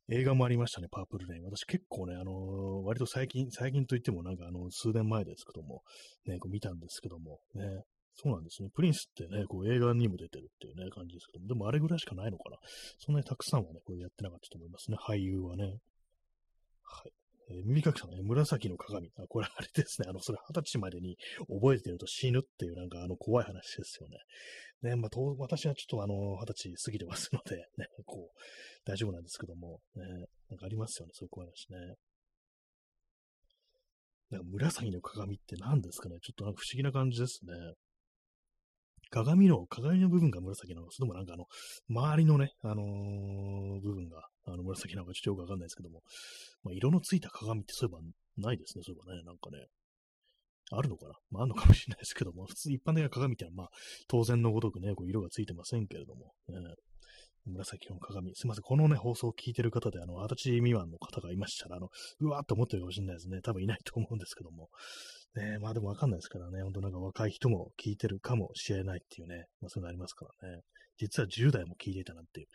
[0.09, 1.45] 映画もありましたね、パープルレイン。
[1.45, 5.81] 私結構ね、あのー、割と最近、最近といってもなんかあの、数年前ですけども、
[6.25, 7.83] ね、こう見たんですけども、ね、
[8.15, 8.69] そうなんですね。
[8.73, 12.57] プリンスってね、こう映画にも出てるっていうね、感じですけども、でもあれぐらいしかないのかな。
[12.99, 15.63] そんなにたくさんはね、これやってなかったと思いますね、俳優はね。
[16.83, 17.11] はい。
[17.49, 19.11] えー、耳かきさんね、紫の鏡。
[19.17, 20.07] あ、これあれですね。
[20.09, 21.17] あの、それ二十歳までに
[21.49, 24.17] 覚えてると死ぬっていうなんかあの怖い話ですよね。
[24.91, 28.39] ね、まあ、と私はちょっとあの、二十歳過ぎてますので、 ね、こう、
[28.85, 30.03] 大丈夫なんですけども、ね、
[30.49, 31.95] なんかありますよね、そういう怖い話ね。
[34.29, 37.53] なんか紫の鏡って何ですかねちょっとなんか不思議な感じですね。
[39.13, 41.45] 鏡の、鏡の部分が紫なのか、それともなんかあの、
[41.87, 46.01] 周りのね、あのー、部分が、あの、紫なのかちょっとよくわかんないですけども、
[46.63, 49.67] まあ、色のついた鏡ってそういえばないですね、そういえばね、なんかね。
[50.71, 51.13] あるのかな？
[51.29, 53.69] まあ、あるのかもしれないですけども、普通一般的な鏡ってのは、まあ、
[54.07, 56.57] 当然のごとくね、こう色がついてませんけれども、ね、
[57.45, 58.33] 紫の鏡。
[58.35, 58.63] すいません。
[58.63, 63.41] このね、放送を聞いてる方で、あの、二十歳未満の方がいましたら、あの、うわーって思ってるかもしれないですね。
[63.41, 64.69] 多分いないと思うんですけども。
[65.35, 66.61] ねまあでもわかんないですからね。
[66.61, 69.47] ほんとなんか若い人も聞いてるかもしれないっていうね。
[69.61, 70.61] まあそういうのありますからね。
[70.97, 72.47] 実は10代も聞いていたなんていう。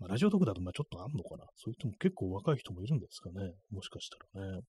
[0.00, 1.44] まあラジオトークだとまあちょっとあんのかな。
[1.54, 3.52] そういう人も結構若い人もいるんですかね。
[3.70, 4.62] もしかしたらね。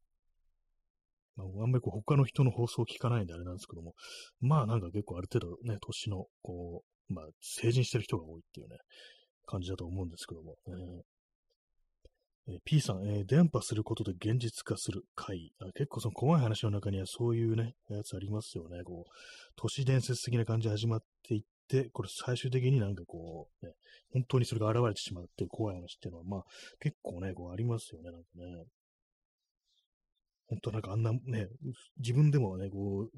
[1.35, 3.93] まあ、あんまりこう他の人の放送を聞かないんであれなんですけども、
[4.41, 8.77] まあなんか結構ある程度ね、年の、こう、まあ成人してる人が多いっていうね、
[9.49, 15.65] 感じだと思うんですけども、えー、P さん、えー、伝播することで現実化する回あ。
[15.73, 18.83] 結構その怖い話の中にはそういうね、やつありますよね。
[18.83, 19.11] こう、
[19.55, 23.73] 都市伝説的な感じで始まっていって、これ最終的になんかこう、ね、
[24.13, 26.43] 本当にそれが現れてしまうっていう怖い話っていうのは、まあ
[26.79, 28.65] 結構ね、こうありますよね、なんかね。
[30.47, 31.47] 本当なんかあんなね、
[31.97, 33.09] 自分でもね、こう、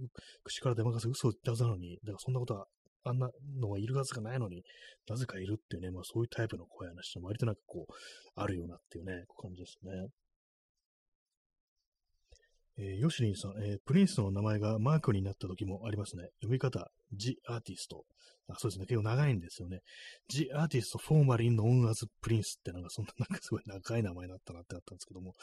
[0.44, 2.68] 口から出まかせ嘘を言ったはずなのに、だからそんなことは
[3.04, 4.64] あんなのがいるはずがないのに
[5.08, 7.94] なぜかいるっていうね、まあそういうタイプの声話って割となんかこう、
[8.36, 10.08] あるようなっていうね、感じですね。
[12.78, 16.24] えー、ヨシリンさん、えー、プリンスの名前がマークになった時もありますね。
[16.42, 18.06] 読み方、ジ・アーティスト。
[18.48, 19.80] あそうですね、結構長いんですよね。
[20.30, 25.36] ジ・アーティスト・フォーマリン・ノン・アズ・プリンスってなんかそんな、 なんかすごい長い名前だったなってあったんですけども、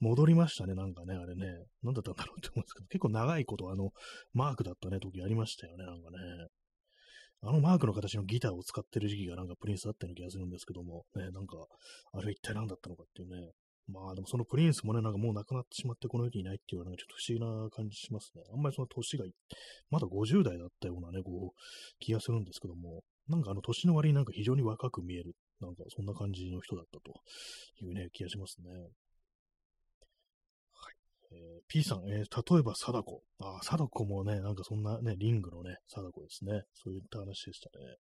[0.00, 1.46] 戻りましたね、なんかね、あれね。
[1.82, 3.90] なんだったんだろうって思うんですけど、結構長いことあの、
[4.32, 6.18] マークだったね、時ありましたよね、なんかね。
[7.46, 11.56] あのマークの形のギターを使ってる時期がなんかプリンスだったような気がするんですけども、ね、なんか、
[12.12, 13.52] あれは一体何だったのかっていうね。
[13.88, 18.42] まあでもそのプリンスもね、なんかもう亡くなってしまってこの世にいないっていうのはなんかちょっと不思議な感じしますね。
[18.52, 19.24] あんまりその年が、
[19.90, 21.58] まだ50代だったようなね、こう、
[22.00, 27.14] 気がするんですけども、なんかあの、年の割になんか非常に若く見える、なんかそんな感じの人だったと
[27.80, 28.90] いうね、気がしますね。
[31.36, 33.22] えー、P さん、えー、例えば貞子。
[33.40, 36.62] あ、貞子もね、なんかそんなね、リングのね、貞子ですね。
[36.74, 37.96] そういった話でしたね。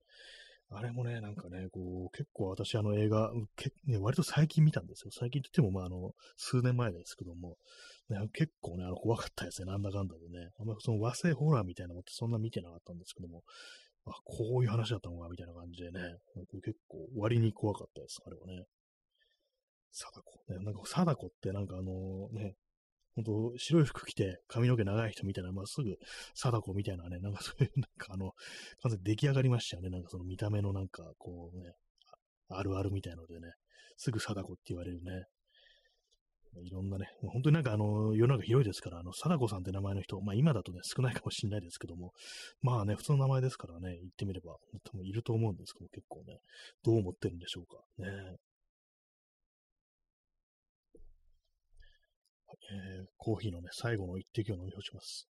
[0.69, 5.11] あれもね、なんかね、こう、結構私あの映画、けね、割と最近見たんですよ。
[5.11, 7.57] 最近って言っても、まあ、あの、数年前ですけども、
[8.09, 10.49] ね、結構ね、あの、怖かったですね、なんだかんだでね。
[10.59, 13.43] あんまりその和製ホラーみたいなのってそんな見てなかったんですけども、
[14.05, 15.99] あ、こういう話だったのか、みたいな感じでね、
[16.63, 18.65] 結構割に怖かったです、あれはね。
[19.91, 20.53] 貞子。
[20.53, 22.55] ね、なんか貞子ってなんかあのね、
[23.15, 25.97] ほんと白い服着て髪の毛長い人みたいな、まあ、すぐ
[26.33, 28.31] 貞子みたいなね、なんかそういう、なんかあの、
[28.83, 29.89] 完全に出来上がりましたよね。
[29.89, 31.73] なんかその見た目のなんかこうね、
[32.49, 33.53] あるあるみたいのでね、
[33.97, 35.25] すぐ貞子って言われるね、
[36.63, 42.11] いろんなね、本当になんかあの、世の中広いですから、あの、貞子さんって名前の人、まあ今だとね、少ないかもしれないですけども、
[42.61, 46.39] まあね、普通の名前ですからね、言ってみれば、多分いると思うんですけど、結構ね、
[46.83, 47.81] どう思ってるんでしょうか。
[47.97, 48.37] ね。
[52.71, 55.27] えー、コーヒーのね、最後の一滴を飲み干します。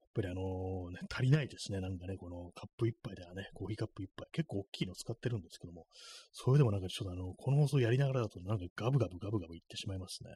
[0.00, 1.80] やっぱりあのね、足りないですね。
[1.80, 5.86] なんかね、このカップ一杯ではね、コーヒーカップ一杯、結構大きいの使ってるんですけども、
[6.32, 10.34] それでもなんかちょっとあの、この放送やりながらだとなんかガブガブガブガブいってしまいますね。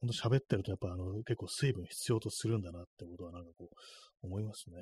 [0.00, 4.76] ほんと喋ってるとやっぱあの、結構水分必要とするんだなってことはなんかこう、思いますね。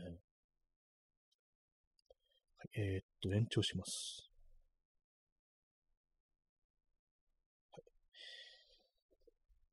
[2.77, 4.31] えー、っと、延長します。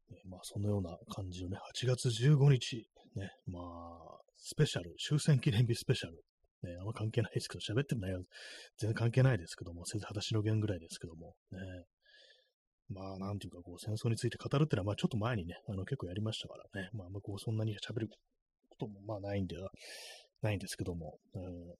[0.09, 0.20] はい。
[0.31, 6.23] まあ、そのような感じのね、8月15日、ね、まあ、スペシャル、終戦記念日スペシャル。
[6.63, 8.19] ね、あんま関係ないですけど、喋ってる内容、
[8.77, 11.59] 全然関係ないですけども、せず裸足の弦ぐらいですけども、ね。
[12.87, 16.89] まあ、なんていうか、こう、戦争について語るってのは、まあ、ちょっと前にね、あの、結構やりましたからね。
[16.93, 18.07] まあ、あんまこう、そんなに喋る
[18.69, 19.69] ことも、まあ、ないんでは、
[20.41, 21.75] ないんですけども、うん、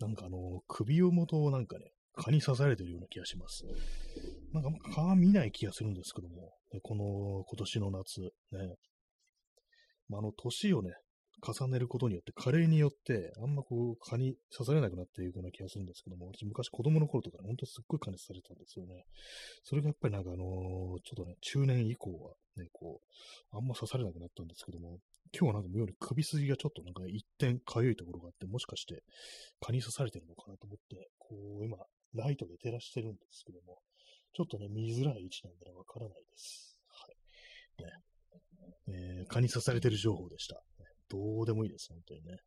[0.00, 3.64] なんかあの、首を元をなんかね、蚊に刺されてるような気がします。
[4.62, 8.28] なんか蚊見ない気がするんですけども、この今年の夏、ね、
[10.08, 10.94] まあ、あの、年をね、
[11.42, 19.04] 重ねることによって、加齢によって、あんまこう、蚊に刺されなくなっていくような気がするんですけども、私昔子供の頃とか、ね、ほんとすっごい蚊に刺されたんですよね。
[19.62, 25.00] それがやっぱりなんかあのー、ちょっとね、中年以降はね、こう、あんま刺されなくなったんですけども、
[25.36, 29.02] 今日はなんか妙に首筋がちょっとなんか一点痒いところがあって、もしかして
[29.60, 31.76] 蚊に刺されてるのかなと思って、こう、今、
[32.14, 33.80] ライトで照らしてるんですけども、
[34.34, 36.76] ちょっとね、見づらい位置なんでね、わからないです。
[36.88, 37.06] は
[37.78, 37.84] い。
[37.84, 37.92] ね。
[38.88, 40.60] えー、蚊に刺されてる情報でした。
[41.08, 42.38] どうでもいいです、本当にね。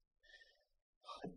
[1.04, 1.32] はい。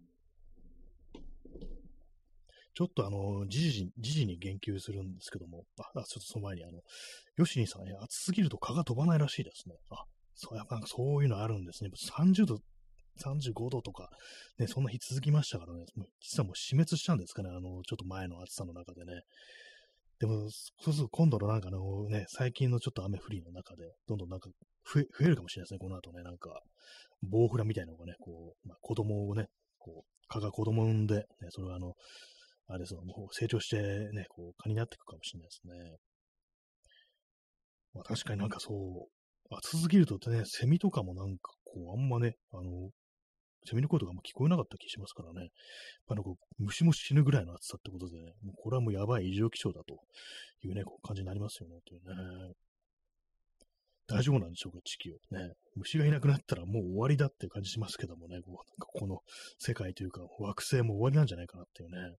[2.74, 6.80] ちょっとあの、時事、時事に言及するんですけども、あ、ちょっとその前にあの、
[7.36, 9.76] ヨシニさん、暑すぎると蚊が飛ばないらしいですね。
[9.90, 11.90] あ、そう、やっぱそういうのあるんですね。
[11.94, 12.58] 30度、
[13.22, 14.08] 35度とか、
[14.58, 15.84] ね、そんな日続きましたからね、
[16.20, 19.22] 実はもう死滅したんですかね、あの、ちょっと前の暑さの中でね。
[20.20, 24.50] でも、そうすると今度のなんかのね、最近のちょっと雨降りの中で、どんどんなんか
[24.84, 26.60] 増え増えるかもしれないですね、この後ね、なんか、
[27.22, 29.46] 棒フラみたいなのがね、こう、まあ、子供をね、
[29.78, 31.94] こう、蚊が子供を産んで、ね、それはあの、
[32.68, 33.80] あれです、もう成長して
[34.12, 35.96] ね、こう、蚊になっていくかもしれないですね。
[37.94, 42.90] まあ確かになんかそう、暑すぎるとね、セミとかもなんかこう、あんまね、あの、
[43.66, 45.40] セミの声とかも聞こえなかった気しますからね。
[45.40, 45.50] やっ
[46.08, 49.98] ぱなんか虫も死ぬぐらいの暑さってことでね、もうこれはもうやばい異常気象だと
[50.62, 52.00] いうね、こう感じになりますよね、という
[52.48, 52.54] ね。
[54.10, 55.12] 大丈夫なんでしょうか、地球。
[55.30, 55.52] ね。
[55.76, 59.20] 虫がいなくなったらもう終わりだって感じしますけどもね、こうなんかこの
[59.58, 61.98] 世界というか惑星も終わりなんじゃないかなっていうね。
[61.98, 62.16] はい。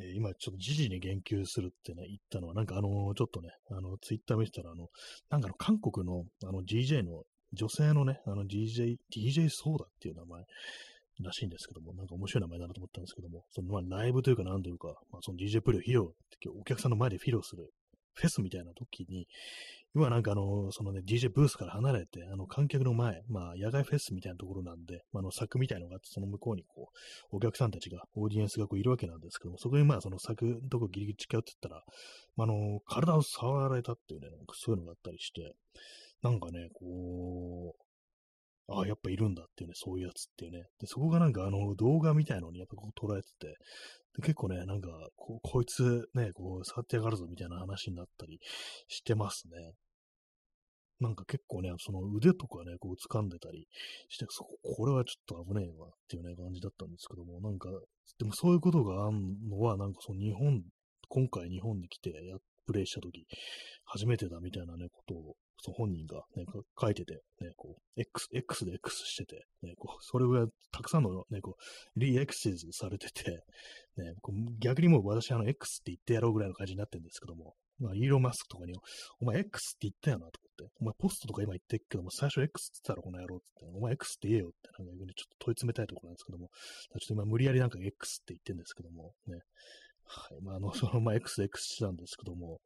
[0.00, 4.88] えー、今ちょっと時事に言及するってね、言ったのは、なんかあの、ちょっとね、あの、ツイッター見てたら、あの、
[5.30, 7.22] なんかの韓国のあの DJ の
[7.54, 10.44] 女性のね、あの DJ、DJ ソーダっていう名前
[11.22, 17.70] らしいんですけども、なんか面白い名前だなと思ったんですけども、そのまあライブというか何というか、まあ、その DJ プレイを披露、お客さんの前で披露する
[18.14, 19.26] フェスみたいな時に、
[19.94, 26.88] 今なんかあの、そのね、DJ ブースから離れて、あの、観客の前、まあ、野外フェスみたいなところなんで、まあ、あの、柵みたいのがあって、その向こうにこ
[27.32, 31.84] う、お客さんたちが、オーディエンスがこういるわけなんですけども、そこにまあ、その柵のとこギリギリ近寄ってったら、
[32.36, 35.54] まあ、あの、体を触られたっていうね、そういうのがあったりして、
[36.24, 37.76] なんかね、こ
[38.68, 40.64] う、ああ、やっぱいるんだっていうね、そういうやつっていうね。
[40.80, 43.48] で、そこがなんかあの動画みたいのにやっぱこう捉えてて、
[44.16, 48.40] で結構ね、なんかこ、こいつね、こう、触ってやがるぞみたいな話になったり
[48.88, 49.72] してますね。
[50.98, 53.66] なんか結構ね、その腕とかね、こう掴んでたり
[54.08, 57.68] して、そこれはちょっと危ねえわっていうね、感じだったんですけども、なんか、
[58.18, 59.18] でもそういうことがある
[59.50, 60.62] のは、なんかその日本、
[61.08, 63.26] 今回日本に来てやプレイしたとき、
[63.84, 66.44] 初めてだみたいなね、ことをその本人がね、
[66.78, 73.30] 書いてて、ね、こう、X、X で X してて、ね、こう、それがたくさんのね、こう、リエクシズされてて、
[73.96, 78.74] ね、こう逆にもう私あの X って言ってやろうぐらいの感じになってるんですけども、まあ、イーロン・マスクとかに、
[79.20, 89.40] お前 X って言ったよなと思って、お前ポストとか今言ってるけども、最初 X って言ったらこの野郎って、お前 X って言えよって、なんか逆にちょっと問い詰めたいところなんですけども、ちょっと今無理やりなんか X って言ってるんですけども、ね。
[90.06, 90.40] はい。
[90.42, 92.60] まあ、あの、そのまま X、X したんですけども、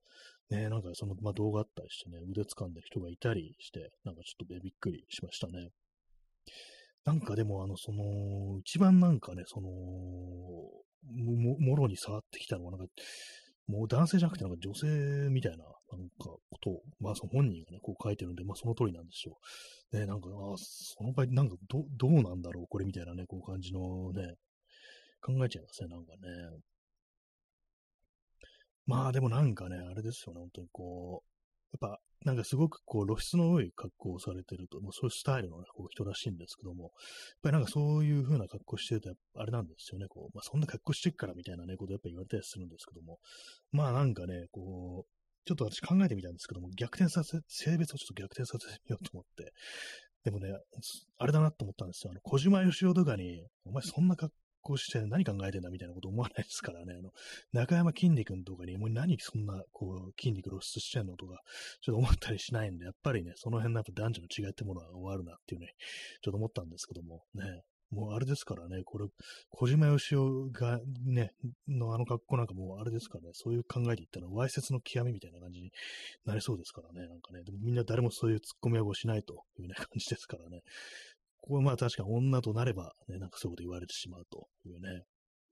[0.51, 5.71] ね、なんかその、まあ、動画あったりしてね、腕掴んでる人がいたりして、なんかちょっとびっくりしましたね。
[7.05, 12.93] なんかでも、あの、その、一番なんかね、その、も、もろに触ってきたのは、なんか、
[13.67, 14.87] もう男性じゃなくて、なんか女性
[15.31, 19.39] みたいな、なんかことを、まあその本人がね、こう書いてるんで、まあその通りなんですよ。
[19.93, 24.37] ね、なんか、あその場合、なんかど、どうなんだろう、これみたいなね、こう感じのね、
[25.21, 26.19] 考えちゃいますね、なんかね。
[28.89, 36.91] まあでもなんかね、あれですよね、本当にこう、やっぱ、なんかすごくこう露出の多い格好をされてると、もうそういうスタイルの、ね、こう人らしいんですけども、やっ
[37.43, 43.19] ぱりなんかそういう風な格好してると、あれなんですよね、こう、まあそんな格好してるからみたいなね、ことやっぱ言われたりするんですけども、
[43.73, 45.11] まあなんかね、こう、
[45.45, 49.53] ちょっと私考えてみたんですけども、逆転させ、性別をちょっと逆転させてみようと思って、
[50.25, 50.49] でもね、
[51.19, 52.11] あれだなと思ったんですよ。
[52.11, 54.33] あの、小島よしおとかに、お前そんな格
[54.69, 56.95] 好して何考えてんだみたいなこと思わないですからね。
[56.99, 57.13] あの、
[57.53, 61.41] 中山筋肉とかに、もう何そんな、こう、筋肉露出してんのとか、
[61.81, 65.75] ちょっと思ったりしないんで、やっぱりね、その辺のやっぱ男女の違いってものは終わるなっていうね、
[66.23, 67.63] ちょっと思ったんですけども、ね。
[67.91, 69.07] もうあれですからね、これ、
[69.51, 71.33] 小島よしおがね、
[71.67, 75.73] のあの格好なんかもうあれですからね、そういう考えで言ったら、わいせつの極みみたいな感じに
[76.27, 80.61] なりそうですからね、なんかね、でもみんな誰もそういうツッコミはしないというね、感じですからね。
[81.41, 85.05] ここはまあ確か女となれば、ね、なんかそういうこと言われてしまうというね、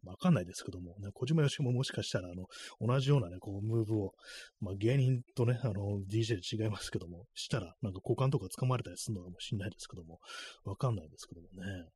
[0.06, 2.46] わかんないですけども、ね、小島よしももしかしたら、あの、
[2.80, 4.12] 同じようなね、こう、ムーブを、
[4.60, 10.20] まあ、芸人とね、あの、DJ で違いますけども、したら、なんか股間とか掴まれたりするのかもしれないですけども、
[10.64, 11.88] わかんないですけどもね。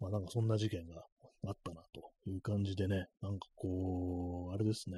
[0.00, 1.04] まあ、なんかそんな事件が
[1.46, 4.96] あったな、という感じでね、なんかこう、あれですね。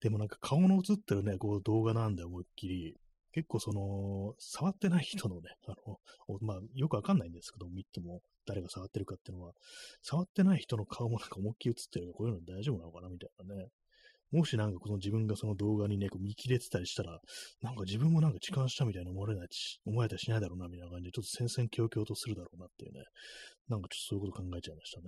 [0.00, 2.96] でもなんか顔の映ってるね、こう動画なんで思いっきり、
[3.32, 5.98] 結構その、触ってない人のね、 あの、
[6.40, 9.54] まあ、よくわかんないんですけど、見ても誰が触ってるかっていうのは、
[10.02, 13.68] 触ってない人の顔もなんか思いっきり映ってるから、こういうの大丈夫なのかなみたいなね。
[14.32, 17.20] もしなんかこの自分がその動画にね、こう見切れてたりしたら、
[17.60, 23.04] なんか自分もなんか痴漢したみたいに思われないし、思われたりしないだろうな、みたいな感じで、ちょっと戦々恐々とするだろうなっていうね、
[23.68, 25.06] なんかちょっとそういうこと考えちゃいましたね。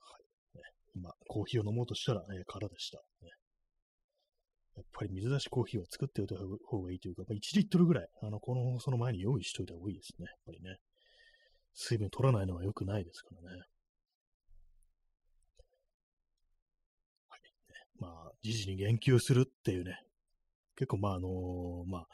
[0.00, 0.56] はい。
[0.56, 0.62] ね、
[0.94, 2.98] 今、コーヒーを飲もうとしたら、ね、空でした。
[3.20, 3.30] ね
[4.76, 10.26] やっぱり水出しコーヒーは作っておいた方がいいというか、まあ、1リットルぐらい、あの、この、その前に用意しといた方がいいですね。
[10.26, 10.76] やっぱりね。
[11.74, 13.62] 水分取らないのは良くないですからね。
[17.28, 17.40] はい。
[17.98, 19.98] まあ、時事に言及するっていうね、
[20.76, 22.06] 結構まあ、あのー、ま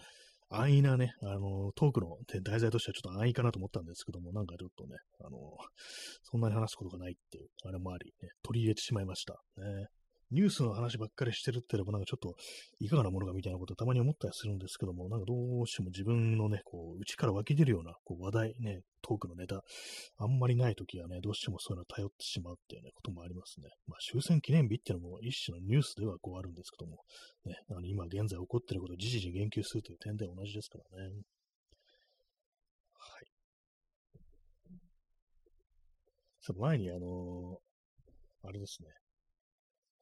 [0.50, 5.40] あ、安易なね、あのー、トークの題材としてはちょっと安易かなと思ったんですけども、なんかちょっとね、あのー、
[6.24, 9.34] そんなに話すことがないっていう、あれもあり、ね、取り入れてしまいました。
[9.58, 9.86] ね。
[10.32, 12.34] ニュースの話ばっかりしてるってのもなんかちょっと
[12.80, 19.62] いかがなものかみたいなことたまに思ったりするんですけども、なんかどうしても自分のね、こう、内から湧き出るようなこう話題、ね、トークのネタ、
[20.16, 23.68] あんまりないときはね、どうしてもそういうの頼ってしまうっていうね、こともありますね。
[23.86, 26.98] まあ、終戦記念日っていうのも一種のニュースではこうあるんですけども、
[27.44, 31.12] ね、あの今現在起こってることを時事に言及するという点で同じですからね。
[32.94, 33.26] はい。
[36.40, 39.01] さ前にあのー、あれですね。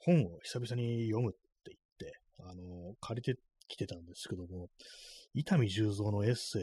[0.00, 4.68] 本を久々に読むって言って、あの、借りてきてたんですけども、
[5.34, 6.62] 伊丹十三のエッセイ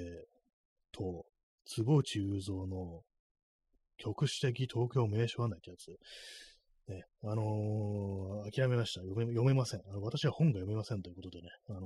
[0.91, 1.26] と、
[1.65, 3.02] 坪内雄三の
[3.97, 5.89] 局地的東京名所案内ってやつ、
[6.89, 9.02] ね、あのー、諦めました。
[9.02, 10.02] 読め読めませんあの。
[10.02, 11.84] 私は本が読めませんということでね、あのー、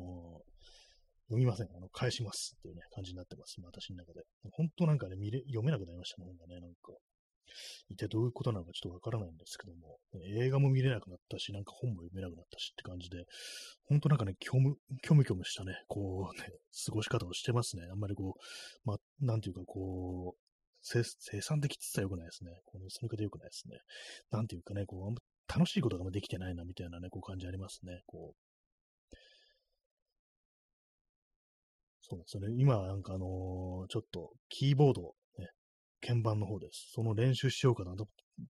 [1.29, 1.67] 読みません。
[1.75, 3.55] あの、返しますっていうね、感じになってます。
[3.63, 4.21] 私の中で。
[4.51, 6.93] 本当なんかね、見れ読めなくなりましたね、本がね、なんか。
[7.89, 9.99] 一体どういうことなのかちょっとわからないんですけども、
[10.39, 13.25] 映画も見れなくなったし、なんか本も読めなくなったしって感じで、
[13.85, 16.47] ほんとなんかね、虚無、虚無虚無したね、こうね、
[16.85, 17.83] 過ごし方をしてますね。
[17.91, 20.39] あんまりこう、まあ、なんていうかこう、
[20.83, 21.03] 生
[21.41, 22.51] 産的って言ったら良くないですね。
[22.65, 23.77] このその方良くないですね。
[24.31, 28.01] なんていうかね、こう、あんま楽しいことができてないな、みたいなね、こう感じありますね。
[28.07, 29.15] こう。
[32.01, 32.55] そうですよね。
[32.57, 35.13] 今、なんかあのー、ちょっと、キーボード
[36.05, 36.91] 鍵盤の方です。
[36.93, 38.07] その練習しようかなと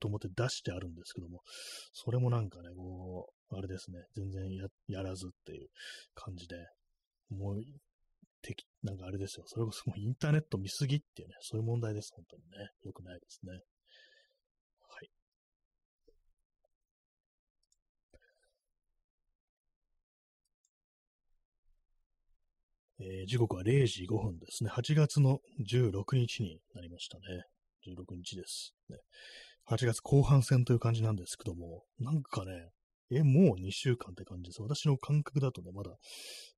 [0.07, 1.41] 思って出してあるんですけども、
[1.93, 4.49] それもなんかね、こう、あれですね、全然
[4.87, 5.69] やらずっていう
[6.13, 6.55] 感じで、
[7.29, 7.61] もう、
[8.41, 12.69] 敵、なんかあれですよ、それこそもうインターネット見すぎっていうね、そういう問題です、本当にね。
[12.83, 13.61] よくないですね。
[22.99, 24.71] えー、時刻は0時5分ですね。
[24.71, 25.39] 8月の
[25.69, 27.23] 16日になりましたね。
[27.85, 28.97] 16日です、ね。
[29.69, 32.71] 8月後半戦という感じなんですけども、なんかね、
[33.11, 34.61] え、もう2週間って感じです。
[34.61, 35.91] 私の感覚だとね、まだ、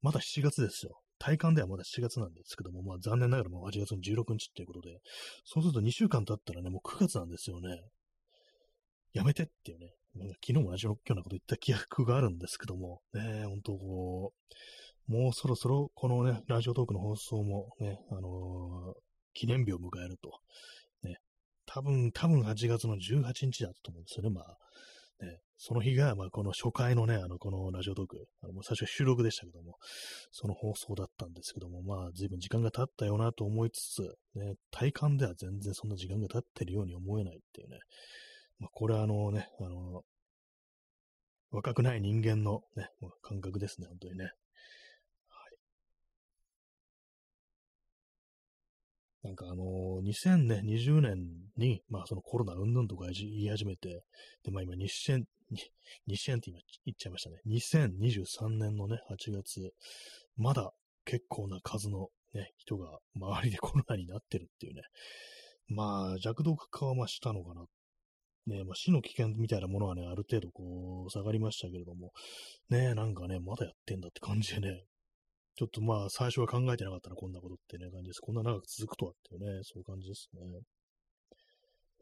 [0.01, 1.01] まだ7月ですよ。
[1.19, 5.01] 体感ではまだ7月なんですけども、まあ残念ながらもう8月の16日っていうことで、
[5.43, 7.81] そうすると2週間経ったらね、もう9月なんですよね。
[9.11, 9.91] やめてっていうね、
[10.45, 14.55] 昨日も同じようなこと言った記憶があるんですけども、ね、本当こう、
[15.09, 18.93] もうそろそろこのね、ラジオトークの放送もね、あのー、
[19.33, 20.29] 記念日を迎えると。
[21.01, 21.17] ね、
[21.65, 25.25] 多分、多分8月の18日だったと思うんですよね、まあ。
[25.25, 29.77] ね、その日が、まあ、この初回のね、あの、このラジオトーク、あの、もう最初収録でしたけども、
[30.31, 34.01] その放送だったんですけども、まあ、随分時間が経ったよなと思いつつ、
[34.35, 37.79] ね、体感では全然そんな時間が経ってるように思えないっていうね、
[38.59, 40.03] まあ、これはあのね、あの、
[41.49, 42.89] 若くない人間のね、
[43.23, 44.29] 感覚ですね、本当にね。
[49.23, 51.17] なんかあのー、2020年
[51.57, 54.03] に、まあそのコロナうんぬんとか言い始めて、
[54.43, 55.23] で、まあ今2000、
[56.07, 57.37] 2000って今言っちゃいましたね。
[57.47, 59.73] 2023年のね、8月、
[60.37, 60.71] まだ
[61.05, 64.83] 結構な数のね、人が周りでコロナになってるっていうね。
[65.67, 67.65] まあ弱毒化はまあしたのかな
[68.47, 72.11] ね、まあ、死の危険みたいなものはね、ある程度こう、下がりましたけれども、
[72.69, 74.83] ね、なんかね、まだやってんだって感じでね、
[75.59, 78.21] ちょっとまあ、最初は考えてなかったな、こんなことってね、感じです。
[78.21, 80.61] こんな長く続くとはっていうね、そういう感じですね。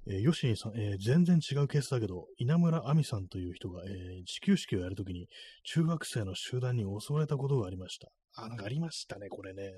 [0.10, 5.26] えー、ヨシニさん、えー、全然違うケースだけど、稲村亜美さんという人が、えー、始球式をやるときに、
[5.64, 8.10] 中学生の集団に襲われたことがありました。
[8.36, 9.72] あ、なんかありましたね、これね。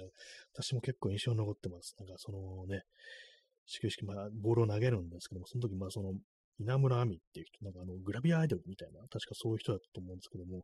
[0.54, 1.96] 私も結構印象に残ってます。
[2.00, 2.82] なんかそのね、
[3.66, 6.12] 始球式、まあ、ボールを投げるんですけども、その時、まあ、その、
[6.60, 10.64] 稲村亜美っていう人、なんかあの、グラビアアイドルみたいな、確かそういう人だったと思うんですけども、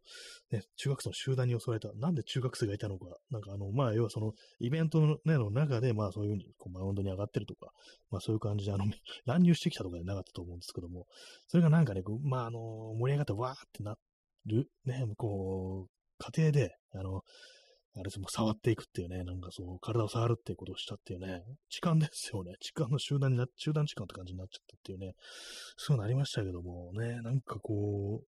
[0.51, 1.91] ね、中学生の集団に襲われた。
[1.93, 3.05] なんで中学生がいたのか。
[3.31, 7.71] なんかあの、まあ、要はその、イベントの,、ね、の中で、まあ、そういうふうに、こう、マウンドに上がってるとか、
[8.11, 8.85] まあ、そういう感じで、あの、
[9.25, 11.07] 乱入してきたとかじゃなかったと思うんですけども、
[11.47, 12.59] それがなんかね、まあ、あの、
[12.95, 13.95] 盛り上がってわーってな
[14.45, 17.21] る、ね、こう、家庭で、あの、
[17.97, 22.55] あれですも触っていくっていうね、なんかそう、体を触るっていうことをしたっていうね、痴漢ですよね。
[22.59, 25.13] 痴漢の集団にな、集団痴漢って感じになっちゃったっていうね、
[25.77, 28.27] そうなりましたけどもね、なんかこう、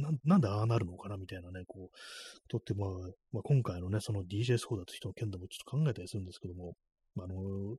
[0.00, 2.90] ななんでああなるのかなみたいなね、こう、とってまあ、
[3.32, 6.74] まあ、今回のね、その DJ ソーダって人の件でもちょっと考えたりするんですけども、
[7.18, 7.76] あの、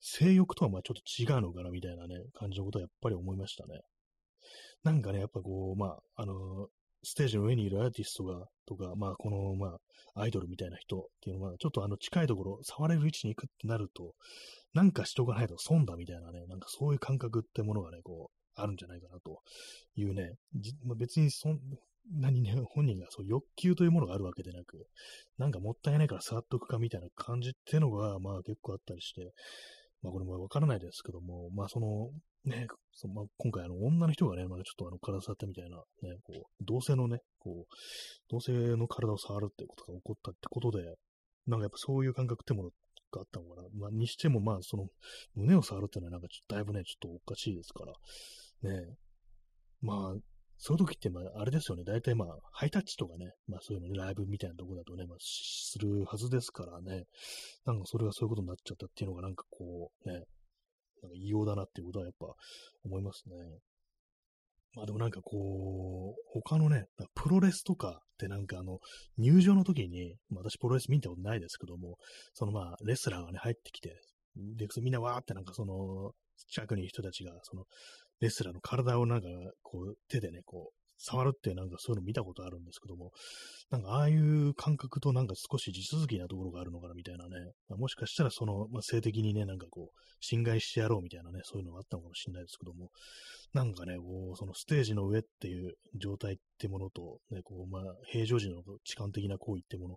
[0.00, 3.80] 性欲とはまあちょっと違うのかなみたいなね、感じのことはやっぱり思いましたね。
[4.82, 6.68] なんかね、やっぱこう、まあ、あの、
[7.02, 9.78] ステージの上にいるアーティストが、とか、まあ、この、ま
[10.14, 14.14] あ、アイドルみたいな人っていうのは、ちょっとあの、近いところ、触れる位置に行くってなると、
[14.74, 19.40] なんかしとかないと損だみたいなね、なんかそういう感覚ってものがね、こう、あるんじゃないかなと
[19.96, 20.32] いうね、
[20.84, 21.58] まあ、別にそん
[22.10, 24.86] なにね、本人がそう欲求というものがあるわけでなく、
[25.38, 29.32] なんかもったいないから触っとくかみたいな感じってのが、まあ結構あったりして、
[30.02, 32.10] まあこれもわからないですけども、まあその、
[32.44, 37.74] ね、そまあ、今回あの女の人がね、まだちょっとあの体触ったみたいな、ね、こう、同性のね、こう、
[38.28, 40.82] 同性の体を触るっていうことが起こったってことで、
[41.46, 42.68] なんかやっぱそういう感覚ってもの
[43.12, 43.68] があったのかな。
[43.78, 44.86] まあ、にしてもまあ、その、
[45.34, 47.92] 胸を触るっていうのはなんかちょっとだいぶね、ちょっとおかしいですから、
[48.70, 48.96] ね、
[49.80, 50.14] まあ、
[50.64, 51.82] そういう時って、まあ、あれですよね。
[51.82, 57.02] 大体まあ、ハイタッチとかね、まあそういうのね、ライブみたいなとこだとね、まあ、するはずですからね。
[57.66, 60.22] なんかそれがそういうことになっちゃったっていうのがなんかこう、ね、
[61.02, 62.26] なんか異様だなっていうことはやっぱ
[62.84, 63.34] 思いますね。
[64.74, 68.78] まあでもなんかこう、他のね、プロレスとかってなんかあの、
[69.18, 71.98] 入場の時に、まあ、私プロレス見たことないですけども、
[72.32, 74.00] そのまあ、レスラーがね、入ってきて、
[74.34, 76.12] で、みんなわーってなんかその、
[76.48, 77.64] 近くにいる人たちが、その、
[78.20, 79.26] レスラーの体をなんか、
[79.62, 83.10] こう、手でね、こう、触るってなんかそういうの見たことあるんですけども、
[83.70, 92.90] なんかああいう感覚となんか少し地続きなところがあるのかなみたいなね、もしかしたらその、まあ、性的にね、なんかこう、侵害してやろうみたいなね、そういうのがあったのかもしれないですけども、
[93.52, 99.96] なんかね、こう、そのステージの上っていう状態ってものと、ね、こう、まあ、平常時の痴漢的な行為ってもの、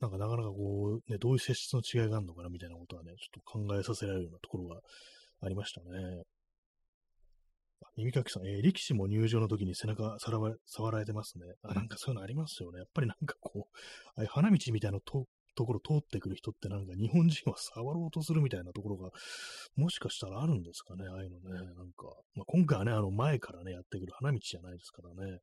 [0.00, 4.80] なんかなかなかこう、ね、どういう性質の違いがあるのかなみたいなことはね、ちょっと考えさせられるようなところが
[5.42, 6.22] ありましたね。
[7.96, 11.44] 耳かきさん、えー、力士も入場の時に背中触られてますね。
[11.62, 12.78] あ、なんかそういうのありますよね。
[12.78, 13.78] やっぱりなんかこう、
[14.16, 15.26] ああいう花道みたいなと
[15.56, 19.10] ところ通ってくる人ってなんか日本人は触ろうとするみたいなところが、
[19.76, 21.58] もしかしたらあるんですかね、ああいうのね。
[21.74, 25.38] なんか、まあ、今回はね、あの前からね、やってくる花道じゃないですからね。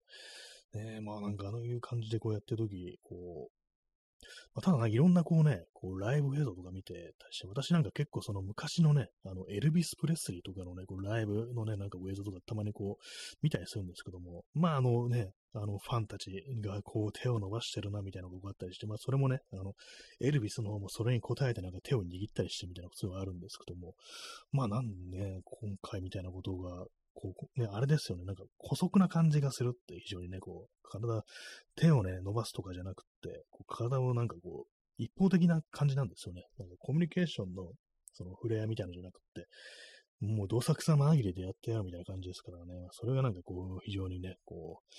[0.73, 3.56] ねまあなんかああいう感じでこうやってる時、こう
[4.53, 13.03] まあ、ただな、いろんなこうね、こうライブ映像とか見てたりして、私なんか結構その昔のね、あの、エルビス・プレスリーとかのね、こうライブのね、なんか映像とかたまにこう、
[13.41, 19.73] 見たりするんですけども、まああのね、あの、ファンたちがこう手を伸ばしてるな、みたいなことがあったりして、まあそれもね、あの、
[20.21, 23.93] エルビスの方もそれに応えてなんか手を握ったりしてみたいなことがあるんですけども、
[24.51, 26.85] まあなんでね、今回みたいなことが
[27.19, 31.23] こう、ね、あれですよね、なんか、古速な感じがするって非常にね、こう、体、
[31.75, 36.43] 手をね、伸ばすとかじゃなくって、こう体をなんかこう、一方的な感じなんですよね。
[36.59, 37.71] なんかコミュニケーションの、
[38.13, 39.47] その触れ合いみたいなのじゃなくって、
[40.19, 44.93] もう、どさくさ紛れでやってやるみたいな感じですからね、それがなんかこう、非常にね、こう、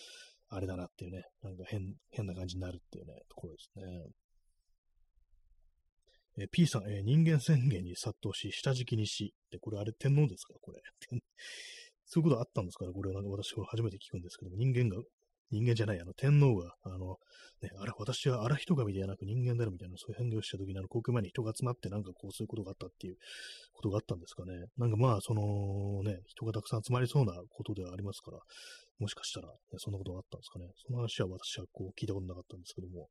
[0.48, 4.06] あれだなっていうね、なんか変、変な感じになるっていうね、ところですね。
[6.40, 10.54] え P さん、え、人間宣言に殺到し、下敷きにし、で、これあれ天皇ですか？
[10.62, 10.80] これ。
[12.09, 15.00] そういうことあったんですから、これはなんか私は初めて聞くんですけども、人間が、
[15.50, 17.16] 人間じゃない、あの、天皇が、あの、
[17.62, 23.16] ね、あれ、私は荒人神ではなく人間であるみたいな、そういう変化をした時に、あの、航空前に人が集まって、なんかこう、そういうことがあったっていう
[23.72, 24.52] ことがあったんですかね？
[24.76, 28.38] なんかまあ、そのね、人がたくさん集まりそうなことではありますから、
[28.98, 30.66] もしかしたら、ね、そんなことがあったんですかね？
[30.86, 33.09] その話は私はこう、聞いたことなかったんですけども。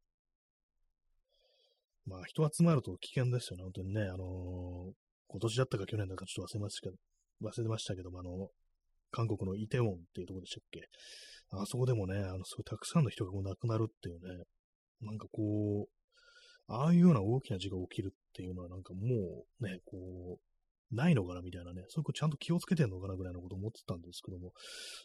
[2.06, 4.04] まあ、人集まると危険ですよね、本当にね。
[4.04, 4.94] あのー、
[5.28, 8.48] 今年だったか去年だかちょっと忘れましたけど、忘れましたけども、あの、
[9.12, 10.82] 韓国のイテウォンっていうとこでしたっけ？
[11.52, 14.44] あそこでもね、あの、すごいたくさんの人がこう亡くなるっていうね、
[15.02, 15.90] なんかこう、
[16.68, 19.00] ああいうような大きな事故が起きるっていうのはなんかも
[19.62, 24.52] うね、こう、ないのかなみたいなね、そういうこちゃんと気をつけてんのかなぐらいのこと思ってたんですけども、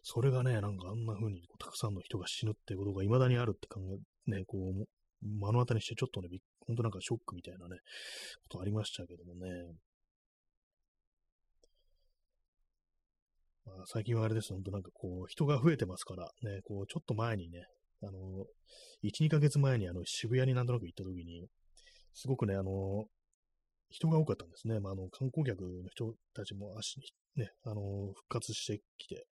[0.03, 3.80] それがね、なんかあんな風にたくさんの人が死ぬってことが未だにあるって考
[4.28, 4.86] え、ね、こう、
[5.22, 6.28] 目の当たりにしてちょっとね、
[6.66, 7.78] 本当なんかショックみたいなね、
[8.48, 9.50] ことありましたけどもね。
[13.65, 17.65] まあ、最近はあれです、本当なんかこう、人が増えてますから、ね、こう、ちょっと前にね、
[18.03, 18.47] あの、
[19.05, 21.47] 1、2ヶ月前にあの、渋谷になんとなく行った時に、
[22.15, 23.07] すごくね、あの、
[23.91, 24.81] 人が多かったんですね。
[24.81, 27.05] まあ、あの、観光客の人たちも足に、
[27.37, 29.27] ね、あの、復活してきて、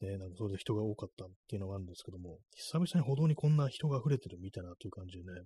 [0.00, 5.40] ね、なんかそれで人が多かったっていうのがあるんですけども、久々に歩道にこんな人が溢れてるみたいなという感じでね、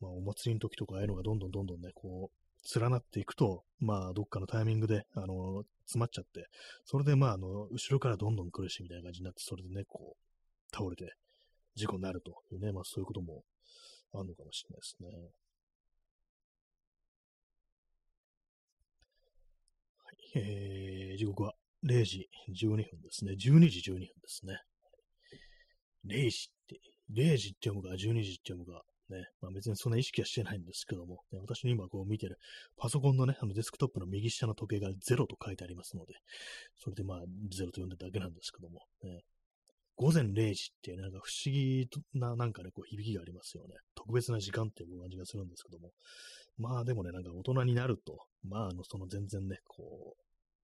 [0.00, 6.46] まあ、お祭りの時とか、ああいうのがどんどんどんどんね、こう、連なっていくと、まあ、どっかのタイミングで、あの、詰まっちゃって、
[6.84, 11.14] それで、まあ、あの、後ろからどんどん来るし、みたいな感じになって、それでね、こう、倒れて、
[11.74, 13.42] 事故になるというね、まあ、そういうことも
[14.12, 15.08] あるのかもしれないですね。
[20.04, 23.32] はい、えー、時刻は0時12分ですね。
[23.32, 23.36] 12
[23.70, 24.60] 時12分ですね。
[26.06, 26.80] 0時って、
[27.10, 32.38] 0時って読むか、12時って読むか、ね、まあ別にそんな意識はしてないんですけども、ね、私の今こう見てる
[32.76, 36.14] パソコンのね、あのデスクトップの右下の時計が0と書いてありますので、
[36.78, 39.22] それでまあ0と読んでるだけなんですけども、ね、
[39.96, 43.74] 午前0時ってなんか不思議ななんかね、こう響きがありますよね。
[43.96, 45.90] 特別な時間っていう感じがするんですけども、
[46.56, 50.22] まあでもね、なんか大人になると、まああの、その全然ね、こう、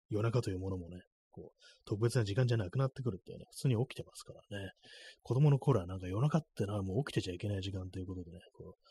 [0.09, 1.03] 夜中というものもね、
[1.39, 4.73] こう、特別な時間じゃなくなってくるっていうね、普通に起きてますからね。
[5.23, 8.89] 子供の頃はなんか夜中ってのはもう起きてちゃいけない時間ということでね、こう、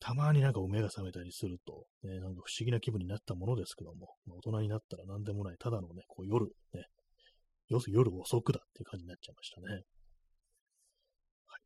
[0.00, 6.86] たまになんか目が覚めたりすると、ね、なんか不思議な気分になったものですけども、まあ、大人になったら何でもない、ただのね、こう夜、ね、
[7.68, 9.66] 要するに夜遅くだっていう感じになっちゃいましたね。
[11.46, 11.60] はい。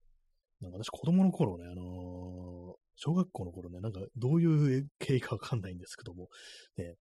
[0.62, 6.28] なんか私子供の頃ね、あのー、小学校の頃ね、なんかどういう経緯かわかんないんですけども、
[6.76, 6.94] ね、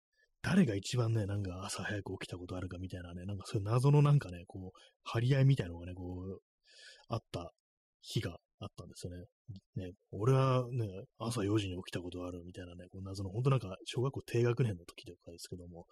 [0.44, 6.40] 誰が一番ね、なんか朝早く起きたことあるかみたいなね、なんかそういう謎のなんかね、こう、張り合いみたいなのがね、こう、
[7.10, 7.52] あった
[8.02, 9.26] 日があったんですよね。
[9.76, 10.88] ね、俺はね、
[11.18, 15.86] 朝4時に起きたことあるみたいなね、こう謎の、本当なんか小学校低学年の時とかですけども、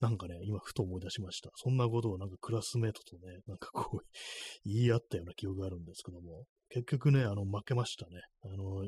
[0.00, 1.50] なんかね、今ふと思い出しました。
[1.56, 4.06] そんなことをなんかクラスメートとね、なんかこう、
[4.64, 8.20] 言い合ったような記憶があるんですけども、結局ね、あの、負けましたね。
[8.42, 8.84] あの、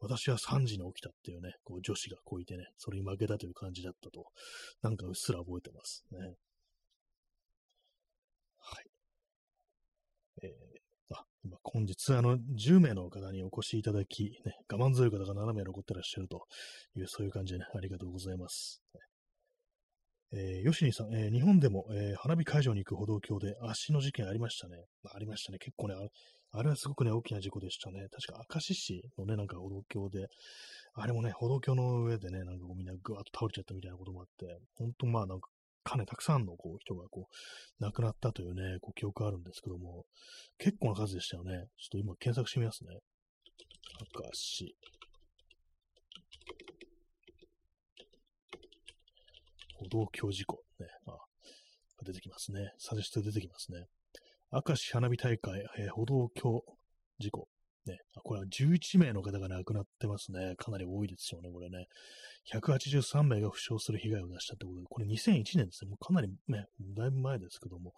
[0.00, 4.26] 私は3時に起きたっていうね、こう女子がこういてね、それに負けたという感じだったと、
[4.82, 6.18] なんかうっすら覚えてますね。
[8.58, 8.84] はい。
[10.42, 16.46] えー、あ、今、本日、あの、10名の方にお越しいただき、ね、我慢強い方が7名残ってらっしゃると
[16.96, 18.82] いう、そういう感じでね、ありがとうございます。
[20.32, 24.84] えー、吉ニさん、えー、日本でも、えー、花火会場に行く歩道橋で足の事件ありましたね。
[25.14, 25.58] ありましたね。
[25.58, 25.94] 結構ね、
[26.58, 28.08] あれはすごくね、大きな事故でしたね。
[28.10, 30.28] 確か明石市のね、なんか歩道橋で、
[30.94, 35.50] あれもね、歩道橋の上でね、なんかみんなぐわっと倒れちゃったみたいなこともあって、本当まあなんか、
[35.84, 40.06] かなりたくさんのこう人がこう、亡くなったというね、こう記憶あるんですけども、
[40.56, 41.68] 結構な数でしたよね。
[41.76, 42.90] ちょっと今検索してみますね。
[44.14, 44.74] 明石。
[49.78, 50.62] 歩道橋事故。
[50.80, 50.86] ね。
[51.06, 51.18] あ、
[52.02, 52.72] 出てきますね。
[52.78, 53.86] サジェスト出てきますね。
[54.52, 56.64] 明石花火大会、えー、歩道橋
[57.18, 57.48] 事故
[57.86, 60.54] ね、これは11名の方が亡くなってますね。
[60.56, 61.86] かなり多いですよね、これね。
[62.52, 65.90] 183名が負傷する被害を出したってことで、これ2001年ですね。
[65.90, 66.66] もうかなりね、
[66.96, 67.92] だいぶ前ですけども、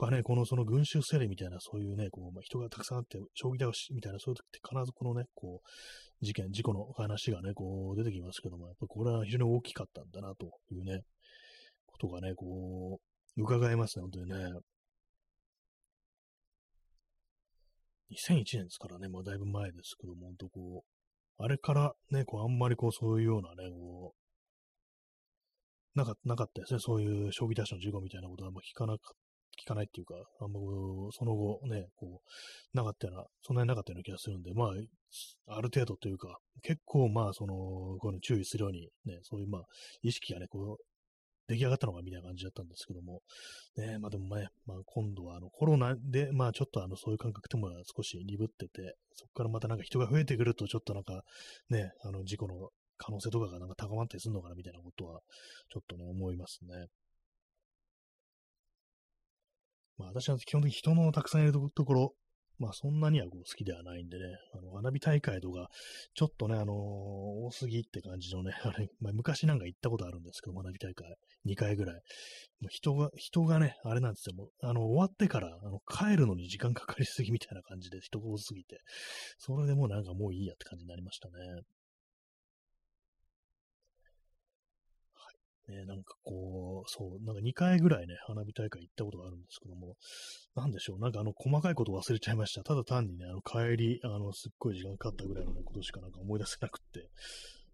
[0.00, 11.02] やっぱね、このその群衆整理みたいな、そういうね、こう、まあ、人がたくさんあって、将棋倒しみたいな、そういう時って必ずこのね、こう、事件、事故の話がね、こう出てきますけども、やっぱこれは非常に大きかったんだな、というね、
[11.86, 13.00] ことがね、こ
[13.36, 14.60] う、伺えますね、本当にね。
[18.12, 20.84] 2001年ですからね、まあだいぶ前ですけども、本当こ
[21.38, 24.14] う、あれからね、こう、あんまりこう、そういうようなね、こ
[25.94, 29.14] う、なかなかったですね、そういう将棋出しの事故みたいなことはあんま聞かなか
[29.56, 39.62] 聞かないっていうか、あんまこう、その後ね、こう、なかったような、そんなになかったような気がするんで、まあ、ある程度というか、結構まあ、その、こういうの注意するように、ね、そういうまあ、
[40.02, 40.84] 意識がね、こう、
[41.48, 43.20] 出来上がったのがみたいな感じだったんですけども、
[43.76, 51.22] ね、まあでもね、まあ今度はあのコロナで、まあちょっとあのそういう感覚とも少し鈍ってて、そこからまたなんか人が増えてくるとちょっとなんか
[51.70, 52.68] ね、あの事故の
[52.98, 55.20] 可能性とかがなんか高まったりするのかなみたいなことは
[55.72, 56.86] ちょっとね、思いますね。
[59.98, 62.12] まあ私は基本的に人のたくさんいるところ
[62.58, 65.68] まあそんなにはこう好きではないんでね、あの花火大会とか、
[66.14, 71.94] ちょっとね、あのー、多すぎって感じのね、 あれ、まあ、昔なんか行ったことあるんですけど、花火大会、2回ぐらい。
[72.60, 78.80] もう人が、人がね、あれなんですよ、もう、あの、終わってから、あの、帰るのに時間かかりすぎみたいな感じで人が多すぎて、
[79.38, 81.34] それでもうなんかもういいやって感じになりましたね。
[85.68, 89.96] ね、なんかこう、そう、なんか2回ぐらいね、花火大会行ったことがあるんですけども、
[90.54, 92.62] なんでしょう、なんかあの、細かいこと忘れちゃいました。
[92.62, 97.08] ただ単にね、あの、帰り、あの、すっごい時間かかったぐらいのね、ことしかなんか思い出せなくって、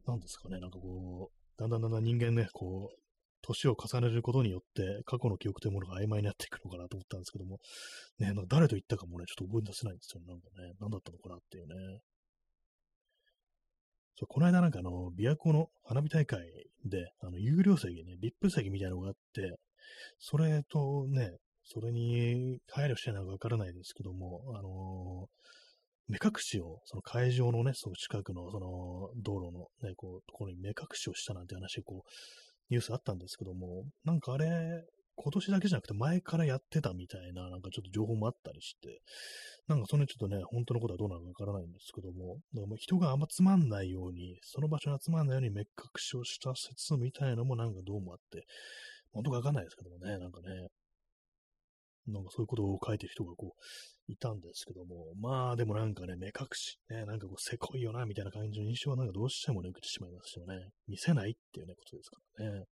[0.07, 3.03] なんですかね、なんかこう、だんだんだんだん人間ね、こう、
[3.43, 7.59] 年を重ねることによって、過去の記憶というものが曖昧になっていくのかなと思ったんですけども、
[8.19, 10.27] ね、なんか誰と行ったかもね、ちょっと覚え出せないんですよね。
[10.29, 12.01] なんかね、何だったのかなっていうね。
[14.17, 16.41] そう、この間なんかあの、琵琶湖の花火大会
[16.85, 19.57] で、あの、有料席ね、VIP 席みたいなのがあって、
[20.19, 21.33] それとね、
[21.65, 32.11] それに配慮してないのかわからないですけども、あのー、目隠しを、その会場のね、その近くの、その道路のね、こう、ところに目隠しをしたなんて話、こう、
[32.71, 34.47] ニュースあったんですけども、なんかあれ、
[35.15, 39.01] 今年だけじゃなくて前からやってたみたいな、なんかちょっと情報もあったりして、
[39.69, 48.47] なんかそれちょっとね、本当のことはどうなのかわからないんですけども、だからもう人があんまつまんないように、その場所に集まんないように目隠しをした説みたいのもなんかどうもあって、
[49.13, 50.69] 本当かわかんないですけどもね、なんかね、
[52.07, 60.71] なんかそういうことを書いてる人がこう、いたんですけども、まあでもなんかね、目隠し、ね、なんかこう、せこいよな、みたいな感じの印象はなんかどうしてもね、受けてしまいますよね。
[60.89, 62.65] 見せないっていうね、ことですからね。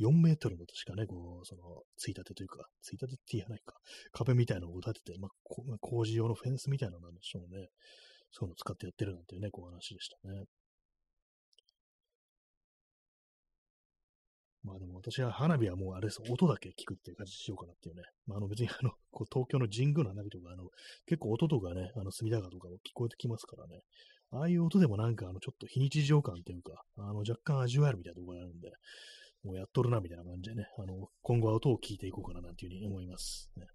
[0.00, 1.62] 4メートルの確かね、こう、その、
[1.96, 3.76] ついたてというか、ついたてって言わないか、
[4.12, 5.30] 壁みたいなのを立てて、まあ、
[5.80, 7.68] 工事用のフェンスみたいなのなんでしょうね。
[8.32, 10.44] そういうのを使ってやってるなんていうね、こう話でしたね。
[14.62, 18.02] まあでも私は花火はもうあれです、音だけ聞くっていう感じにしようかなっていうね。
[18.26, 20.68] まああの別に あの、こう東京の神宮の花火とか、あの、
[21.06, 23.80] 結構音とかね、あの隅田川とかも聞こえてきますからね。
[24.32, 28.70] ああいう音でもなんかあのちょっと非日常感っていうか、あの若干味わえるみたいなところがあるんで、
[29.42, 33.50] もうやっとるな、みたいな感じでね、あの、今後は音を聞いていこうかな、なんていうふうに思います。
[33.56, 33.66] ね、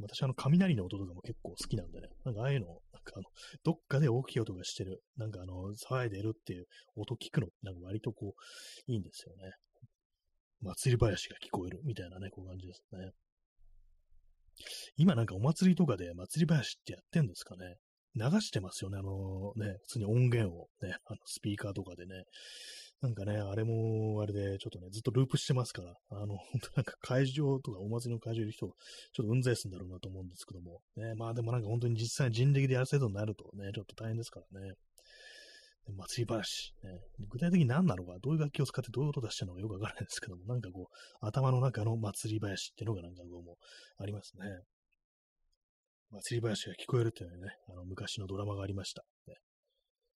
[0.00, 3.24] 私、あの、雷の音とかも結構好きなんでね、なんかああいうの、なんかあの、
[3.62, 9.52] どっかで大きい音がしてる、なんかあの、騒いでるっていう音聞くの、なんか割とこう、いいんですよね。
[10.60, 13.12] 祭り林が聞こえるみたいなね、こういう感じですね。
[14.96, 17.76] 今なんかお祭りとかで祭り林ってやってんですかね。
[18.16, 22.24] 流してますよね、あのね、普通に音源をね、あのスピーカーとかでね。
[23.00, 28.72] なんかね、あれも、あれで、ちょっとね、ずっとループしてますから、あの、本 当なんか会場とかお祭りの会場いる人、ちょ
[29.22, 34.74] っとうんざりすんだろうなと思うんですけども、ね、まあでもなんか本当に実際人力でやらせるとなるとね、ちょっと大変ですからね。
[35.92, 43.58] 祭り話、ね、具体的に何なのか、どういう楽器を使ってどういう音出してるのかよくわからないですけども、なんかこう、頭の中の祭り林っていうのがなんかこうも
[43.98, 44.46] ありますね。
[46.10, 49.04] 祭り林が聞こえるっていうのはね、あの昔のドラマがありました。
[49.26, 49.34] ね、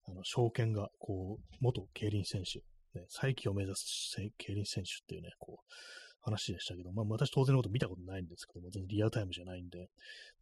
[0.09, 2.59] あの、証券が、こう、元競輪選手、
[2.99, 5.73] ね、再起を目指す競輪選手っていうね、こう、
[6.21, 9.87] 話でしたけど、まあ私当然のこと見たことないんですけども、全然リアルタイムじゃないんで、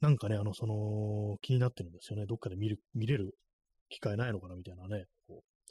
[0.01, 2.25] なんかね、あの、その、気になってるんですよね。
[2.25, 3.35] どっかで見る、見れる
[3.89, 5.63] 機会ないのかなみたいなね、こう、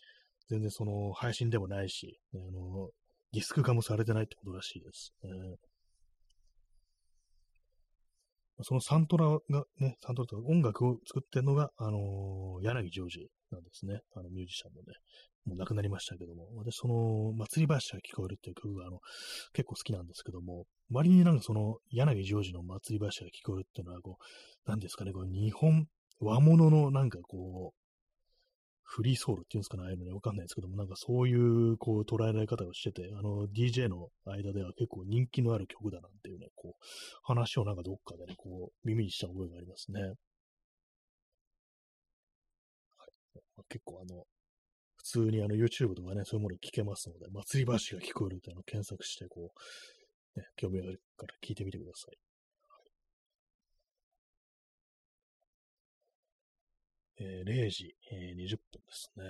[0.49, 2.91] 全然その、配信でもないし、ね、あの、
[3.33, 5.13] ディスク化もされてないってことらしいです。
[5.25, 5.57] えー
[8.63, 14.01] そのサントラがね、サントラとか音楽を作ってるのが、あのー、柳ジョージなんですね。
[14.15, 14.95] あのミュージシャンのね。
[15.47, 18.99] もう亡くなりましたけども、私その、祭り林が聞こえるっていう曲があの、
[19.53, 24.25] 結構好きなんですけども、割になんかその、柳ジョージの祭り林が聞こえるっていうのは、こう、
[24.69, 25.87] 何ですかね、こう日本
[26.21, 27.87] 和物のなんかこう、
[28.89, 36.85] フリーソウルっていうんですかね、ああいうのね、わかんないですけども、なんかそういう、こう、捉えられ方をしてて、あの、DJ の間では結構人気のある曲だなんていうね、こう、
[37.25, 40.01] 話をなんかどっかでね、こう、耳にした覚えがありますね。
[43.69, 44.25] 結構あの、
[44.97, 49.53] 普通にあの YouTube とかね、そういうもの聞けますので、祭り橋が聞こえるっていうのを検索して、こ
[50.37, 52.19] う、ね、興味があるから聞いてみてください。
[57.19, 59.25] えー、0時、えー、20分ですね。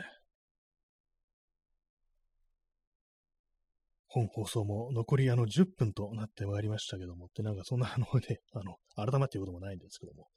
[4.08, 10.28] 本放送も残りあの10分となってまいりましたけども、ってなんかそんなあのね、あの、改まっていうこともないんですけども、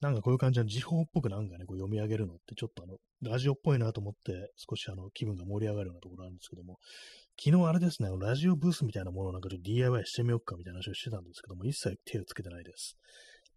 [0.00, 6.78] なんかこういう感じの時報っぽくなんかね、こう読み上げるのってちょっとあの、ラジオっぽいなと思って少しあの、気分が盛り上がるようなところあるんですけども、
[7.42, 12.96] 昨日あれですね、ラジオブースみたいなものをなんかちょっと DIY してみようかみたいな話をしてたんですけども、一切手をつけてないです。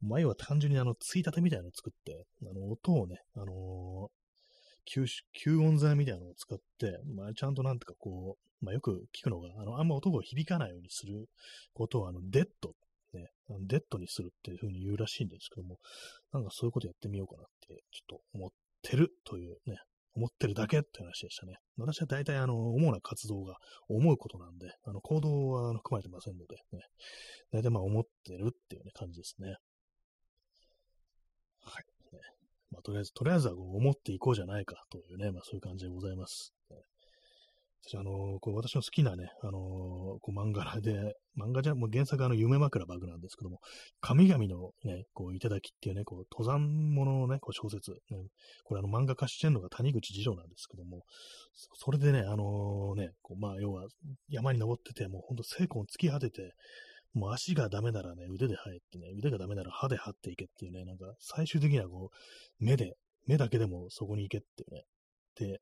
[0.02, 5.06] 前は単純にあの、ついたてみたいなのを作って、あの、音をね、あのー、吸
[5.46, 11.28] 吸音材みたいなのを使って、まあ、ちゃんとなんとかこう、まあ、よく聞くのが、あの、あんま音が響かないようにする
[11.74, 12.74] ことを、あの、デッド、
[13.68, 15.78] デッドにするっていう風に言うらしいんですけども、
[16.34, 18.50] なんかそういうことやってみようかなって、ちょっと思っ
[18.82, 19.78] てるというね、
[20.16, 21.58] 思ってるだけって話でしたね。
[21.78, 23.56] 私は大体あの、主な活動が
[23.88, 26.82] 思うことなんで、あの、行動は含まれてませんので、ね、
[27.52, 29.56] 大体まあ思ってるっていうね、感じですね。
[31.62, 31.84] はい。
[32.14, 32.20] ね、
[32.72, 36.54] まあ、とりあえず、とりあえずはこう思っていこうじゃないかというね、まあそういう感じでございます。
[36.72, 36.78] ね、
[37.86, 43.60] 私、あの、こう私の好きなね、あの、こう漫画で、漫画じゃ、もう原作あの、夢枕バグなんですけども、
[44.02, 47.98] 神々のね、こう、いただきっていうね、こう、登山者のね、こう、小説、ね、
[48.64, 51.04] これあの、漫画化してるのが谷口次郎なんですけども、
[51.76, 53.88] それでね、あの、ね、こう、まあ、要は、
[54.30, 56.54] 山に登ってて、もうほんと精魂突き果てて、
[57.14, 62.94] もう足がダメならね、腕で生えてね、腕がダメなら歯で張っていけっていうね、なんか最終的にはこう、目で、
[63.26, 64.84] 目だけでもそこに行けっていうね。
[65.40, 65.62] で、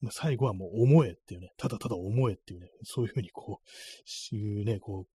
[0.00, 5.08] まあ、最後はもう思えっていうね、ただただ思えっていうね、そういうふうにこう、いうね、こう、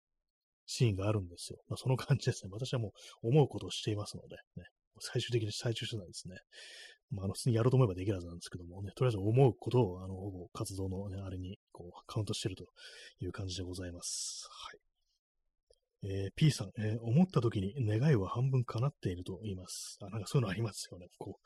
[0.66, 1.60] シーンがあるんですよ。
[1.68, 2.50] まあ、その感じですね。
[2.52, 4.64] 私はもう思うことをしていますので、ね、
[5.00, 6.38] 最終的に最終手段ですね。
[7.12, 12.66] まあ、あの、普通にやろうと思えばできるはずなんですけどもね、とりあえず思うことを、あの、ほぼ活動のね、あれに、こう、カウントしてると
[13.20, 14.48] いう感じでございます。
[14.50, 14.81] はい。
[16.04, 19.98] えー、P さん、えー、思った時に願いは半分叶っていると言います。
[20.02, 21.08] あ、なんかそういうのありますよね。
[21.20, 21.40] こ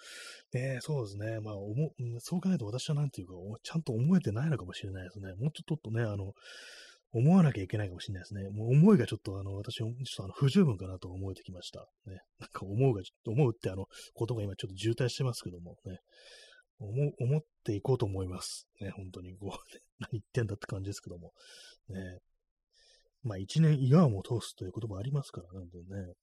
[0.54, 0.58] う。
[0.58, 1.40] ね、そうですね。
[1.42, 3.34] まあ、思、そう考えると私はなんていうか、
[3.64, 5.34] ちゃんと思えてないのかもしれないですね。
[5.34, 6.34] もうちょっとね、あの、
[7.12, 8.50] 思わなきゃいけないかもしれないですね。
[8.50, 11.88] もう思いがちょっとあの、私、ちょっとあの、不十分かなと思えてきました。
[12.06, 12.20] ね。
[12.40, 16.00] なんか思うが、思うってあの、ことが今ちょっと渋滞してますけどもね。
[16.80, 18.68] 思、思っていこうと思います。
[18.82, 21.32] ね、本当にこう、ね 何言ってんだって感じですけども。
[21.88, 22.20] ね。
[23.26, 26.14] まあ一年イヤーも通すという言葉ありますからなんでね。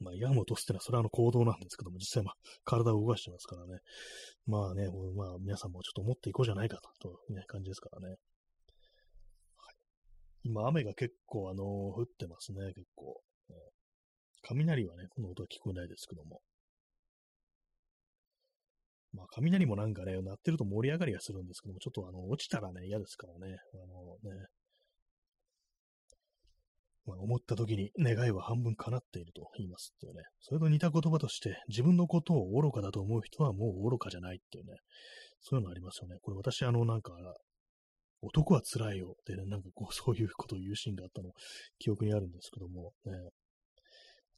[0.00, 3.80] まあ、イヤーも通すってのは、それはあの行動なんですけども、実際まあ、体を動かしてますからね。
[4.46, 8.16] まあね、まあ、皆さんもちょっと思っていこうじゃないかと、という感じですからね。
[10.42, 13.20] 今、雨が結構、あの降ってますね、結構。
[13.50, 13.56] ね、
[14.42, 16.40] 雷はね、この音は聞こえないですけども。
[19.12, 23.58] まあ、雷もなんかね、鳴ってると盛り上がりはするんですけども、ちょっとあの、落ちたらね、嫌ですからね。
[23.74, 24.46] あのね、
[27.06, 30.22] まあ、思った時に願いは半分叶っていると言いますっていうね。
[30.40, 34.76] それと似た言葉として、自分のことを愚かだと思う人はもう愚かじゃないっていうね。
[35.40, 36.16] そういうのありますよね。
[36.22, 37.12] これ私、あの、なんか、
[38.22, 41.32] 男は辛いよって、ね、なんかこう、 そういうことを言うシーンがあったの、
[41.78, 43.12] 記憶にあるんですけども、ね。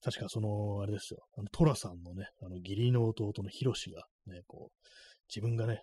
[0.01, 1.25] 確かその、あれですよ。
[1.37, 4.89] あの、トラさんのね、あの、義理の弟のヒロシが、ね、こう、
[5.29, 5.83] 自分がね、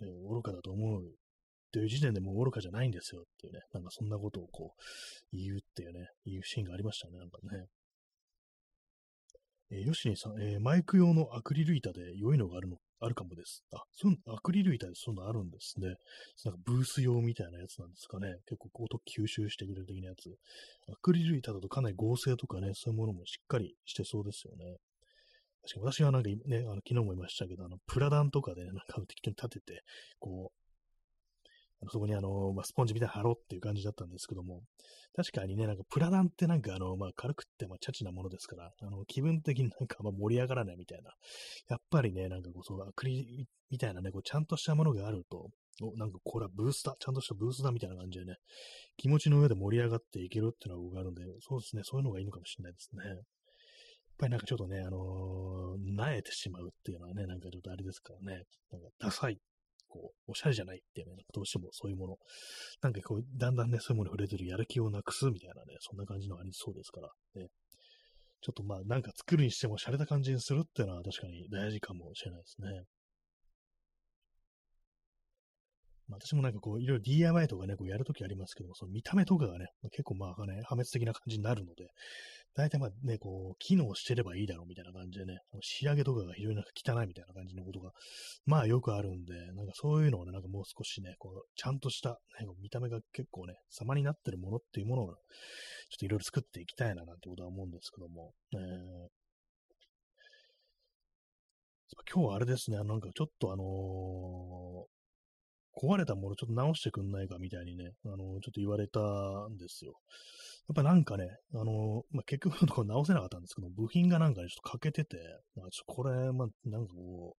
[0.00, 1.14] ね愚かだと思う
[1.72, 7.66] という時点でもう愚かじゃないんですよっていうね、なんかそんなことをこう、言うっていうね、言うシーンがありましたね、なんかね。
[9.70, 13.62] えー、ヨシニさん、えー、マイク用のアクリル板で良いのがあるの、あるかもです。
[13.72, 15.88] あ、そう、アクリル板でそんなあるんですね。
[16.44, 18.28] なんかブース用みたいなやつなんですかね。
[18.46, 20.30] 結構音吸収してくれる的なやつ。
[20.90, 24.76] アクリル板だとかなり合成とかね、そういうものもしっかりしてそうですよね。
[25.62, 29.82] 確かに私はなんかね、あの昨日も言いましたけど、あの、プラダンとかで、ね、なんか適当に立てて、
[30.18, 30.67] こう、
[31.90, 34.62] そこにあの、まあ、スポンジみたいな貼ろうっていう感じだったんですけども、
[35.14, 41.12] 確かにね、なんかプラダンってなんかあの、まあ、軽くって、まあ、チャチなものですから、あの、気分的になんかま盛り上がらないみたいな。
[41.68, 45.50] やっぱりね、なんかこう、そう、アクリみたいなね、こう、ちゃんとしたものがあると、
[45.82, 48.36] お、なんかこれはブースター、ちゃんとしたブースターみたいな感じでね、
[48.96, 53.04] 気持ちの上で盛り上がっていけるっていうのが僕あるんで、そうですね、そういうのがいいのかもしれないですね。
[53.06, 53.18] やっ
[54.18, 59.38] ぱりなんかちょっとね、あのー、なえてしまうっていうのはね、なんかちょっとあれですからね、なんかダサい
[59.88, 62.16] こう、おしゃれじゃないっていうね、どうしてもそういうもの、
[62.82, 67.48] なんかこう、だんだんね、そういうものに触れてるやる気をなくすみたいなね、そんな感じのありそうですから、ね。
[68.40, 72.84] ちょっとまあなんか作るにしても洒落た感じにするっていうのは確かに大事かもしれないですね。
[76.08, 81.88] まあ、私もなんかこう、いろいろ DIY とかね、こうやるときありますけども、その見た目とかがね、結構まあね、破滅的な感じになるので、
[82.54, 87.92] 大体まあね、こう、機能してればいいだろうみたいな感じでね、仕上げとかが非常になんか汚いみたいな感じのことが、
[88.46, 95.18] まあよくあるんで、なんかそういうのをね、なんかもう少しね、こう、ちゃんとした、ね、見た目が結構ね、様になってるものっていうものを、ちょっ
[95.98, 99.08] といろいろ作っていきたいななんてことは思うんですけども、えー、
[102.12, 104.98] 今日はあれですね、なんかちょっとあのー、
[105.78, 109.00] 壊れたものちょっと直してくんないかみたいにね、あの、ちょっと言われた
[109.48, 109.94] んですよ。
[110.68, 115.16] やっぱなんかね、あの、まあ、結局のところ直せなかったんですけど、部品がなんかね、ちょっと欠けてて、
[115.56, 117.36] まあ、ちょっとこれ、まあ、なんかこ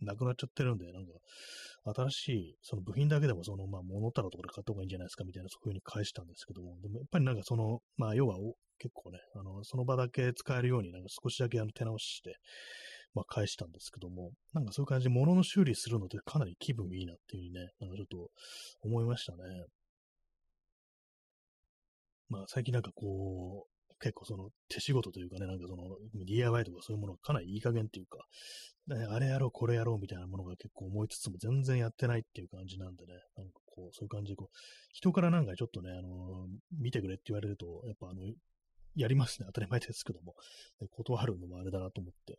[0.00, 1.10] う、なくなっちゃってるんで、なんか、
[1.92, 8.36] 新しい、その部品だけでも、その、まあ、物太郎とかで買った方がいいんじゃないですかみたいな、そういう風に返したんですけども、でもやっぱりなんかその、まあ、要は
[8.78, 12.36] 結構ね、あの、その場だけ使えるように、なんか少しだけあの手直しして、
[13.14, 18.30] まあ、返したんですけども、なんかそういう感じで物の修理するのってかなり気分いいなっていうふうにね、なんかちょっと
[18.82, 19.38] 思いましたね。
[22.28, 28.18] まあ最近なんかこう、結構その手仕事というかね、なんかその DIY とかそういうものがかなりいい加減っていうか、
[29.10, 34.56] あれやろう、これやろうみたいなものが結構思いつつも全然やってないっていう感じなんでね、なんかこう、そういう感じでこう、
[34.92, 36.46] 人からなんかちょっとね、あの
[36.78, 38.22] 見てくれって言われると、やっぱあの、
[38.96, 39.46] やりますね。
[39.46, 40.34] 当たり前ですけども。
[40.90, 42.38] 断るのもあれだなと思って。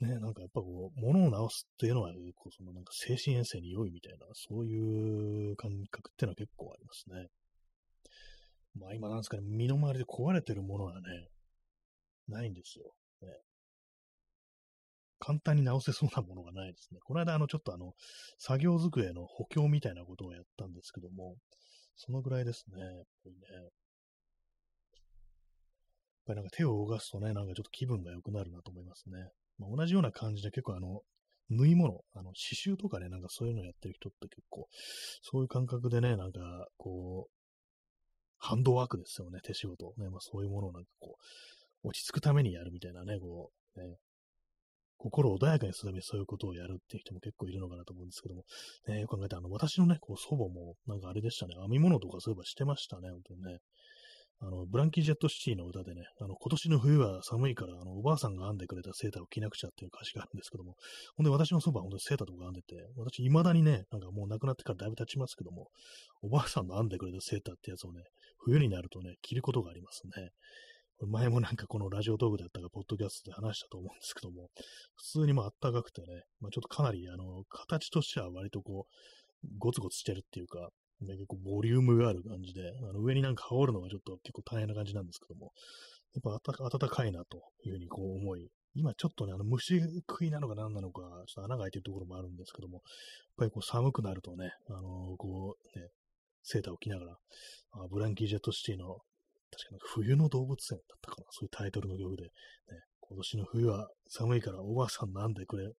[0.00, 7.28] ね、なんかやっぱこう、物を直すっていうのは、こうそのなんか精神衛生に良いみたいな、そういう感覚っていうのは結構ありますね。
[8.78, 11.00] まあ今なんですかね、身の回りで壊れてるものはね、
[12.28, 12.92] ないんですよ。
[13.22, 13.28] ね、
[15.18, 17.00] 簡単に直せそうなものがないですね。
[17.04, 17.92] この間、あの、ちょっとあの、
[18.38, 21.36] 作業机の補強みたいなことをやったんですけども、
[21.96, 22.80] そのぐらいですね。
[22.80, 22.90] やっ
[23.22, 23.40] ぱりね。
[23.54, 23.70] やっ
[26.26, 29.28] ぱりなんか手を動かすとね、なんかちょっと気分が良くなるなと思いますね。
[29.58, 31.00] まあ、同じような感じで結構あの、
[31.50, 34.68] 縫い物、あの、刺繍とかね、なんかそういうのやってる人って結構、
[35.22, 36.40] そういう感覚でね、なんか、
[36.78, 37.33] こう、
[38.44, 39.94] ハンドワークですよね、手仕事。
[39.96, 41.16] ね、まあそういうものをなんかこ
[41.82, 43.96] う、落ち着くためにやるみたいなね、こう、ね、
[44.98, 48.44] 心穏やかにするためにそういうことをやるっていう人も結構いるのかなと思うんですけども、
[48.86, 53.58] ね、よく考えたら、あの、私のね、こう、祖母も、なんかあれでしたね、編み物とかそういえばしてましたね、本当にね。
[54.40, 60.76] あの、ブランキー・ジェット・シティの歌でね、あの、今年の冬は寒いから、あの、おばあさんが編んでくれたセーターを着なくちゃっていう歌詞があるんですけども、
[61.16, 65.68] ほんで私のそばは本当にセーターとか編んでて、私未だにね、なんかもう亡くなってからだいぶ経ちますけども、
[66.22, 68.02] おばあさんの編んでくれたセーターってやつをね、
[68.38, 70.30] 冬になるとね、着ることがありますね。
[71.06, 74.48] 前もなんかこのラジオトークだったか、ポッドキャストで話したと思うんですけども、
[74.94, 80.70] 普通にもあったかくてね、まあ、ちょっとかなり、あの、形としては割とこう、ゴツゴツしてるっていうか、
[81.06, 85.52] ね、結構ボリュームがある感じで、あの上になんか羽織るのがちょっと結構大変な感じなんですけども、
[86.14, 92.82] やっぱ暖かいなというふうにこう思い、今ちょっとね、あの虫食いなのか何なのか、ちょっと穴が開いてるところもあるんですけども、やっ
[93.38, 95.88] ぱりこう寒くなるとね、あのー、こうね、
[96.42, 98.98] セーターを着ながら、あブランキー・ジェット・シティの、
[99.50, 102.30] 確かに冬の動物園だったかな、そういうタイトルの曲で、ね、
[103.00, 105.72] 今年の冬は寒いからおばあさんなんでくれ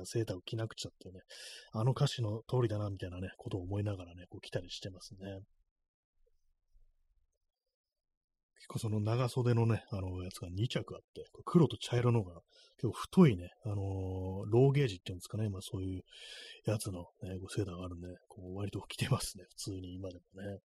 [0.00, 1.20] ったセーターを着なくちゃってね、
[1.72, 5.40] あの歌詞の通りだなみたいなね、ことを思いながらね、こう来たりしてますね。
[8.58, 12.40] 結構その長袖のね、あのやつが2着あって、黒と茶色のが
[12.78, 13.78] 結構太いね、あのー、
[14.46, 16.02] ローゲージっていうんですかね、まあそういう
[16.64, 20.58] やつのね、セーターがあるんで、こう割と着てますね、普通に今でもね。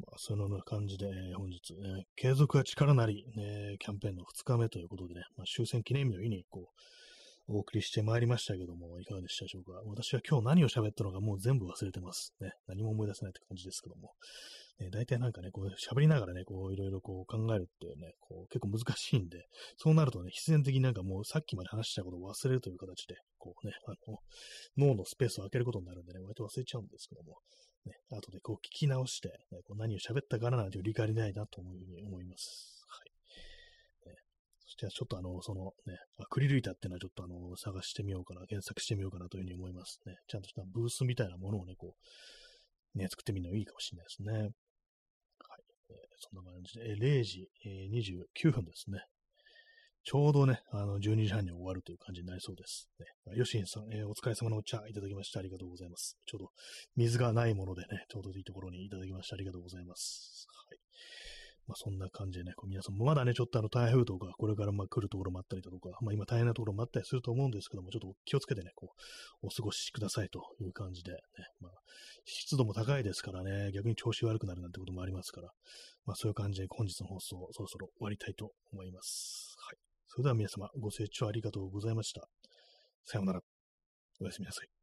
[0.00, 6.70] まあ、そのような感じで、本日、ね、継続は力なり、ね、キャンペーンの2日目ということでね、まあ、終戦記念日の日に、こ
[7.48, 9.72] う、お送りしてまいりましたけども、いかがでしたでしょうか。
[9.86, 12.32] 私は今日何を喋ったのかもう全部忘れてます。
[12.40, 14.12] ね、何も思い出せないって感じですけども。
[14.78, 19.46] ね、大体なんかね、こう喋りながらね、こういろいろこう考えるっていうね、こう結構難しいんで、
[19.76, 24.18] そうなるとね、必然的になんかもうさっきまで話したことを忘れるという形で、こうね、あの、
[24.78, 27.38] 脳のスペースを空けることになるんでね、割と忘れちゃうんですけども、
[27.86, 32.84] ね、後でこう聞き直して、ね、こう何を喋ったかななんて振り返りないなというふうに思います。
[32.88, 33.00] は
[34.06, 34.08] い。
[34.10, 34.16] ね、
[34.60, 40.16] そしてちょっとあの、そのね、アクリル板っていうのはちょっとあの、探してみようかな、検索してみようかなというふうに思いますね。
[40.28, 41.94] ちゃんとしたブースみたいなものをね、こ
[42.94, 44.32] う、ね、作ってみるのいいかもしれないですね。
[44.32, 44.50] はい。
[45.90, 49.04] えー、そんな感じで、えー、0時、えー、29分ですね。
[50.04, 52.88] ちょうどね、あの、12時半に終わるという感じになりそうです。
[52.98, 56.16] ね、ヨシンさん、えー、お疲れ様のお茶いただきましてありがとうございます。
[56.26, 56.50] ちょうど
[56.96, 60.46] 水がないものでね、ちょうどいいところにいただきましてありがとうございます。
[60.70, 60.78] はい。
[61.66, 68.90] まあ、そんな感じでね、こう皆さんもまだね、ちょっとあの台風とか、これからまあ来るところもあったりだとか、まあ今大変なところもあったりすると思うんですけども、ちょっと気をつけてね、こ
[69.42, 71.18] う、お過ごしくださいという感じで、ね、
[71.60, 71.72] まあ、
[72.24, 75.50] 湿度も高いですからね、逆に調子悪くなるなんてこともありますから、
[76.06, 79.49] まあそういう感じで本日の放送、そろそろ終わりたいと思います。
[80.10, 80.16] はい。
[80.16, 82.28] それでは皆様、ご清聴ありがとうございました。
[83.04, 83.40] さようなら。
[84.20, 84.79] おやすみなさい。